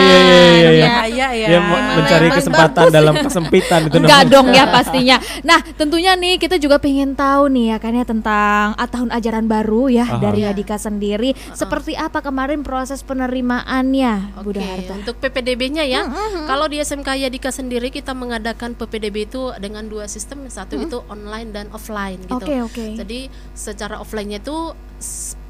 iya, 0.71 0.93
iya, 1.05 1.27
ya. 1.31 1.47
Ya, 1.47 1.59
mau 1.59 1.75
Gimana 1.75 1.95
mencari 1.95 2.25
yang 2.25 2.35
kesempatan 2.35 2.83
bagus? 2.83 2.93
dalam 2.93 3.13
kesempitan 3.17 3.79
itu 3.83 3.95
Enggak 3.99 4.21
namanya. 4.21 4.33
dong 4.33 4.47
ya 4.49 4.63
pastinya. 4.65 5.17
Nah, 5.41 5.59
tentunya 5.73 6.11
nih 6.13 6.35
kita 6.35 6.55
juga 6.55 6.77
pengen 6.77 7.13
tahu 7.13 7.47
nih 7.49 7.65
ya 7.67 7.77
kan 7.77 7.93
ya 7.93 8.05
tentang 8.05 8.65
ah, 8.73 8.87
tahun 8.87 9.09
ajaran 9.11 9.45
baru 9.45 9.83
ya 9.89 10.05
Aha. 10.05 10.19
dari 10.21 10.41
Iya. 10.41 10.51
Adika 10.51 10.75
sendiri. 10.75 11.31
Seperti 11.51 11.95
apa 11.95 12.19
kemarin 12.19 12.61
proses 12.61 13.01
penerimaannya, 13.01 14.13
Bu 14.37 14.49
Oke, 14.49 14.59
Darta? 14.59 14.93
untuk 14.95 15.15
PPDB-nya 15.17 15.83
ya. 15.83 16.01
Kalau 16.45 16.65
di 16.65 16.77
SMK 16.77 17.15
Yadika 17.17 17.49
sendiri 17.49 17.89
kita 17.89 18.14
mengadakan 18.15 18.73
PPDB 18.73 19.27
itu 19.27 19.51
dengan 19.59 19.85
dua 19.85 20.07
sistem, 20.07 20.47
satu 20.47 20.79
itu 20.79 21.03
online 21.11 21.51
dan 21.51 21.67
offline 21.75 22.23
gitu. 22.23 22.39
Oke, 22.39 22.55
oke. 22.63 22.85
Jadi 22.95 23.27
secara 23.53 23.99
offline-nya 23.99 24.39
itu 24.39 24.73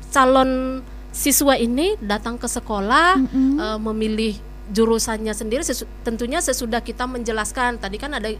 calon 0.09 0.81
siswa 1.15 1.55
ini 1.55 1.95
datang 2.03 2.35
ke 2.35 2.49
sekolah 2.49 3.15
Mm-mm. 3.15 3.55
eh, 3.55 3.79
memilih 3.79 4.35
jurusannya 4.65 5.29
sendiri 5.29 5.61
sesu- 5.61 5.85
tentunya 6.01 6.39
sesudah 6.39 6.79
kita 6.79 7.05
menjelaskan 7.05 7.77
tadi 7.77 7.97
kan 7.97 8.13
ada 8.13 8.29
eh, 8.29 8.39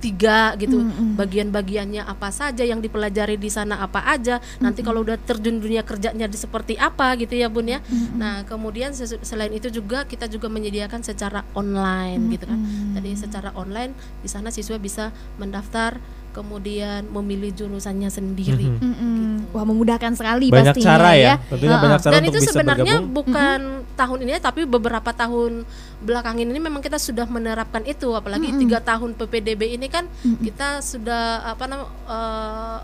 tiga 0.00 0.56
gitu 0.56 0.80
Mm-mm. 0.80 1.14
bagian-bagiannya 1.14 2.02
apa 2.02 2.28
saja 2.28 2.62
yang 2.62 2.78
dipelajari 2.78 3.34
di 3.34 3.48
sana 3.48 3.78
apa 3.78 4.00
aja 4.04 4.38
nanti 4.58 4.80
kalau 4.80 5.04
udah 5.04 5.16
terjun 5.18 5.58
dunia 5.58 5.82
kerjanya 5.82 6.24
di 6.24 6.34
seperti 6.34 6.74
apa 6.74 7.12
gitu 7.16 7.34
ya 7.34 7.48
bun 7.48 7.68
ya. 7.68 7.80
Nah 8.14 8.42
kemudian 8.42 8.92
sesu- 8.92 9.20
selain 9.20 9.50
itu 9.50 9.68
juga 9.68 10.04
kita 10.04 10.24
juga 10.24 10.48
menyediakan 10.48 11.00
secara 11.00 11.44
online 11.52 12.20
gitu 12.32 12.44
kan. 12.44 12.58
Jadi 12.94 13.10
secara 13.14 13.50
online 13.52 13.92
di 14.20 14.28
sana 14.28 14.48
siswa 14.48 14.76
bisa 14.76 15.10
mendaftar 15.36 16.00
kemudian 16.38 17.02
memilih 17.08 17.50
jurusannya 17.50 18.06
sendiri 18.08 18.70
Mhm. 18.70 18.78
Mm-mm. 18.80 19.26
Wah 19.48 19.64
memudahkan 19.64 20.12
sekali 20.12 20.48
Banyak 20.48 20.72
pastinya 20.72 20.86
cara 20.94 21.10
ya, 21.12 21.24
ya. 21.24 21.34
tentunya 21.48 21.76
banyak 21.76 22.00
cara 22.00 22.12
dan 22.12 22.20
untuk 22.20 22.30
itu 22.30 22.38
bisa 22.38 22.52
sebenarnya 22.52 22.94
bergabung. 22.96 23.16
bukan 23.16 23.60
tahun 23.94 24.18
ini 24.20 24.30
tapi 24.38 24.60
beberapa 24.64 25.10
tahun 25.10 25.52
belakangan 25.98 26.44
ini 26.44 26.60
memang 26.60 26.78
kita 26.78 26.96
sudah 26.96 27.26
menerapkan 27.26 27.82
itu 27.82 28.12
apalagi 28.12 28.54
tiga 28.54 28.78
tahun 28.78 29.10
PPDB 29.14 29.74
ini 29.74 29.88
kan 29.88 30.06
kita 30.38 30.78
sudah 30.78 31.24
apa 31.48 31.64
namanya 31.64 31.88
eh, 32.06 32.78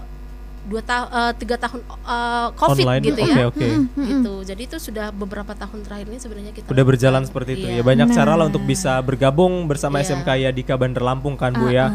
dua 0.65 0.81
tahun 0.81 1.09
tiga 1.37 1.57
tahun 1.59 1.81
eh, 1.85 2.49
COVID 2.55 2.85
Online, 2.89 3.03
gitu 3.05 3.21
ya 3.21 3.45
oke. 3.47 3.69
gitu 3.95 4.35
jadi 4.43 4.63
itu 4.65 4.77
sudah 4.81 5.13
beberapa 5.13 5.53
tahun 5.53 5.85
terakhir 5.85 6.07
ini 6.09 6.19
sebenarnya 6.19 6.53
kita 6.53 6.67
Udah 6.67 6.85
berjalan 6.85 7.23
seperti 7.23 7.51
itu 7.55 7.67
Iya. 7.69 7.79
ya. 7.79 7.83
Banyak 7.85 8.09
cara 8.11 8.33
lah 8.33 8.49
untuk 8.49 8.65
bisa 8.65 8.97
bergabung 8.99 9.69
bersama 9.69 10.01
Iya. 10.01 10.17
SMK 10.17 10.29
Yadika 10.43 10.75
Bandar 10.75 11.05
Lampung 11.05 11.37
kan 11.37 11.53
Bu 11.53 11.69
ya. 11.69 11.93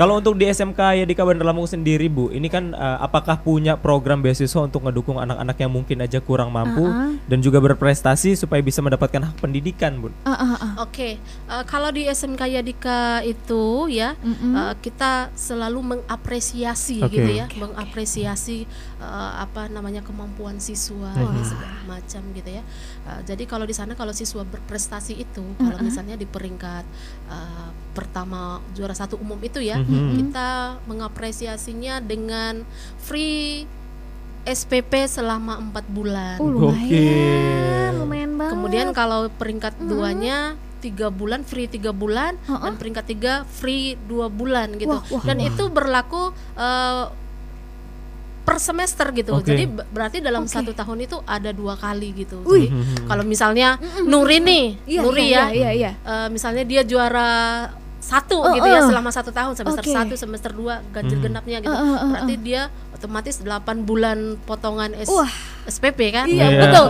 Kalau 0.00 0.16
untuk 0.16 0.40
di 0.40 0.48
SMK 0.48 1.04
Yadika 1.04 1.28
Bandar 1.28 1.52
Lampung 1.52 1.68
sendiri 1.68 2.08
Bu, 2.08 2.32
ini 2.32 2.48
kan 2.48 2.72
eh, 2.72 2.98
apakah 3.04 3.36
punya 3.44 3.76
program 3.76 4.24
beasiswa 4.24 4.64
untuk 4.64 4.88
ngedukung 4.88 5.20
anak-anak 5.20 5.60
yang 5.60 5.68
mungkin 5.68 6.00
aja 6.00 6.24
kurang 6.24 6.56
mampu 6.56 6.88
dan 7.28 7.44
juga 7.44 7.60
berprestasi 7.60 8.32
supaya 8.32 8.64
bisa 8.64 8.80
mendapatkan 8.80 9.20
hak 9.28 9.44
pendidikan, 9.44 10.00
Bu? 10.00 10.08
Ah, 10.24 10.32
ah, 10.32 10.56
ah. 10.56 10.72
Oke, 10.88 11.20
eh, 11.20 11.64
kalau 11.68 11.92
di 11.92 12.08
SMK 12.08 12.48
Yadika 12.48 13.20
itu 13.28 13.92
ya 13.92 14.16
Mm-mm. 14.24 14.56
eh, 14.56 14.74
kita 14.80 15.36
selalu 15.36 15.92
mengapresiasi 15.92 17.04
Oke. 17.04 17.20
gitu 17.20 17.36
ya, 17.36 17.44
mengapresiasi 17.60 18.64
eh, 19.00 19.32
apa 19.40 19.66
namanya 19.66 20.00
kemampuan 20.00 20.56
siswa 20.56 21.10
dan 21.10 21.40
segala 21.40 21.80
macam 21.88 22.22
gitu 22.30 22.50
ya. 22.50 22.62
Eh, 23.06 23.20
jadi 23.24 23.42
kalau 23.44 23.64
di 23.64 23.72
sana 23.72 23.92
kalau 23.92 24.12
siswa 24.12 24.44
berprestasi 24.44 25.16
itu, 25.16 25.42
kalau 25.56 25.80
misalnya 25.80 26.14
di 26.14 26.24
peringkat 26.24 26.84
eh, 27.26 27.68
pertama 27.90 28.40
juara 28.70 28.92
satu 28.92 29.16
umum 29.16 29.40
itu 29.40 29.58
ya, 29.58 29.76
Mhm. 29.76 30.14
kita 30.20 30.50
mengapresiasinya 30.84 31.98
dengan 31.98 32.62
free 32.98 33.66
SPP 34.42 35.04
selama 35.06 35.58
empat 35.58 35.84
bulan. 35.86 36.36
Oh, 36.38 36.48
lumayan, 36.48 36.88
Gokil. 36.88 37.92
lumayan 37.98 38.32
banget. 38.36 38.52
Kemudian 38.52 38.86
kalau 38.90 39.28
peringkat 39.30 39.76
duanya 39.80 40.56
tiga 40.80 41.12
bulan 41.12 41.44
free 41.44 41.68
tiga 41.68 41.92
bulan 41.92 42.40
Heeh. 42.40 42.56
dan 42.56 42.74
peringkat 42.74 43.04
tiga 43.04 43.44
free 43.44 44.00
dua 44.00 44.32
bulan 44.32 44.80
gitu. 44.80 44.96
Wah, 44.96 45.04
wah. 45.12 45.24
dan 45.28 45.36
itu 45.38 45.68
berlaku 45.68 46.32
eh, 46.56 47.04
per 48.50 48.58
semester 48.58 49.06
gitu. 49.14 49.38
Oke. 49.38 49.46
Jadi 49.46 49.70
ber- 49.70 49.86
berarti 49.86 50.18
dalam 50.18 50.42
Oke. 50.42 50.50
satu 50.50 50.74
tahun 50.74 51.06
itu 51.06 51.22
ada 51.22 51.54
dua 51.54 51.78
kali 51.78 52.10
gitu. 52.18 52.42
Jadi 52.42 52.66
kalau 53.06 53.22
misalnya 53.22 53.78
Nuri 54.02 54.42
nih, 54.42 54.64
Iya, 54.90 55.00
Nuri 55.00 55.24
iya, 55.24 55.38
ya, 55.38 55.46
iya, 55.54 55.70
iya. 55.70 55.90
eh, 55.94 56.26
misalnya 56.26 56.66
dia 56.66 56.82
juara 56.82 57.30
satu 58.00 58.40
Oh, 58.40 58.56
gitu 58.56 58.64
ya 58.64 58.80
oh. 58.80 58.88
selama 58.88 59.12
satu 59.12 59.28
tahun 59.28 59.52
semester 59.54 59.84
Oke. 59.84 59.92
satu 59.92 60.14
semester 60.16 60.50
dua 60.50 60.80
ganjil 60.88 61.20
Hmm. 61.20 61.26
genapnya 61.30 61.60
gitu 61.60 61.68
Uh, 61.70 61.78
uh, 61.78 61.94
uh, 61.94 62.08
berarti 62.10 62.34
dia 62.40 62.62
otomatis 63.00 63.40
8 63.40 63.48
bulan 63.80 64.18
potongan 64.44 64.92
S- 64.94 65.08
Wah. 65.08 65.32
SPP 65.62 66.10
kan 66.10 66.26
Iya, 66.26 66.46
Iya. 66.46 66.60
betul. 66.62 66.86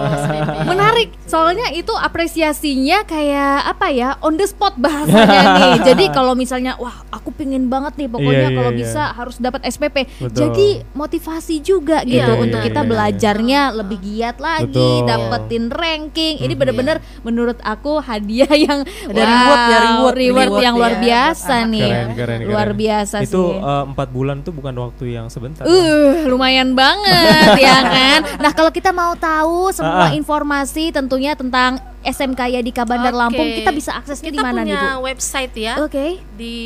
Menarik. 0.65 1.09
Soalnya 1.25 1.71
itu 1.71 1.91
apresiasinya 1.93 3.03
kayak 3.05 3.69
apa 3.69 3.87
ya? 3.89 4.19
On 4.21 4.33
the 4.33 4.43
spot 4.43 4.75
bahasanya 4.75 5.27
nih. 5.59 5.73
Jadi 5.85 6.05
kalau 6.09 6.33
misalnya 6.33 6.75
wah, 6.77 7.05
aku 7.09 7.31
pingin 7.31 7.67
banget 7.67 7.95
nih 7.97 8.09
pokoknya 8.09 8.31
Iya, 8.33 8.47
iya, 8.47 8.57
kalau 8.57 8.71
iya. 8.71 8.79
bisa 8.81 9.03
harus 9.13 9.37
dapat 9.37 9.61
SPP. 9.65 9.97
Betul. 10.19 10.35
Jadi 10.35 10.69
motivasi 10.93 11.61
juga 11.61 12.01
Iya, 12.01 12.25
gitu 12.25 12.33
iya, 12.33 12.41
untuk 12.41 12.59
iya, 12.59 12.67
kita 12.67 12.81
iya. 12.81 12.89
belajarnya 12.89 13.61
lebih 13.77 13.99
giat 14.01 14.37
lagi, 14.39 14.71
Betul. 14.73 15.07
dapetin 15.07 15.65
ranking. 15.69 16.35
Ini 16.41 16.49
Mhm. 16.49 16.59
bener-bener 16.59 16.97
menurut 17.21 17.59
aku 17.61 18.01
hadiah 18.01 18.51
yang 18.51 18.81
Ada 19.05 19.15
wow, 19.15 19.29
reward 19.29 19.61
ya, 19.61 19.79
reward, 19.79 20.17
reward 20.17 20.17
reward 20.17 20.51
yang 20.59 20.75
ya, 20.75 20.81
luar 20.81 20.93
buat 20.93 21.05
biasa 21.05 21.55
nih. 21.69 21.83
Keren, 21.85 22.09
keren, 22.17 22.39
Luar 22.45 22.69
keren. 22.69 22.79
biasa 22.79 23.17
Itu 23.21 23.43
sih. 23.51 23.61
eh, 23.61 23.85
empat 23.85 24.09
bulan 24.09 24.37
tuh 24.41 24.53
bukan 24.53 24.75
waktu 24.75 25.05
yang 25.13 25.27
sebentar. 25.29 25.63
ya. 25.63 25.71
Uh, 26.01 26.25
lumayan 26.27 26.73
banget 26.73 27.61
ya 27.61 27.77
kan. 27.95 28.21
Nah, 28.37 28.51
kalau 28.51 28.69
kita 28.69 28.91
mau 28.91 29.13
tahu 29.15 29.69
semua 29.71 29.89
Ah, 30.01 30.07
ah. 30.07 30.13
informasi 30.13 30.91
tentunya 30.91 31.35
tentang 31.35 31.77
SMK 32.01 32.57
Yadika 32.57 32.83
Bandar 32.83 33.11
Oke. 33.11 33.21
Lampung, 33.21 33.49
kita 33.53 33.71
bisa 33.71 33.93
aksesnya 33.95 34.31
di 34.31 34.39
mana 34.39 34.61
nih, 34.61 34.73
punya 34.73 34.97
Bu? 34.97 35.05
website 35.05 35.53
ya 35.55 35.75
Oke. 35.79 36.17
di 36.33 36.57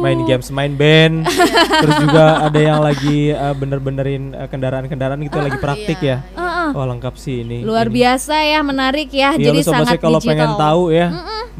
main 0.00 0.20
games, 0.24 0.48
main 0.48 0.72
band. 0.72 1.28
Terus 1.76 1.96
juga 2.00 2.24
ada 2.42 2.60
yang 2.60 2.80
lagi 2.80 3.30
eh, 3.30 3.54
bener-benerin 3.54 4.32
eh, 4.32 4.48
kendaraan-kendaraan 4.48 5.20
gitu 5.22 5.38
lagi 5.38 5.58
praktik 5.58 5.98
Iya, 5.98 6.18
ya. 6.24 6.36
Heeh. 6.36 6.68
Wah 6.70 6.86
lengkap 6.86 7.14
sih 7.14 7.42
ini. 7.42 7.62
Luar 7.62 7.86
Ini. 7.86 7.94
biasa 7.94 8.34
ya, 8.42 8.60
menarik 8.60 9.10
ya. 9.10 9.34
Iya 9.34 9.46
Jadi 9.46 9.58
lu 9.58 9.64
sobat 9.64 9.78
sangat 9.86 9.98
kalau 9.98 10.18
digital. 10.18 10.30
pengen 10.32 10.50
tahu 10.56 10.82
ya 10.90 11.06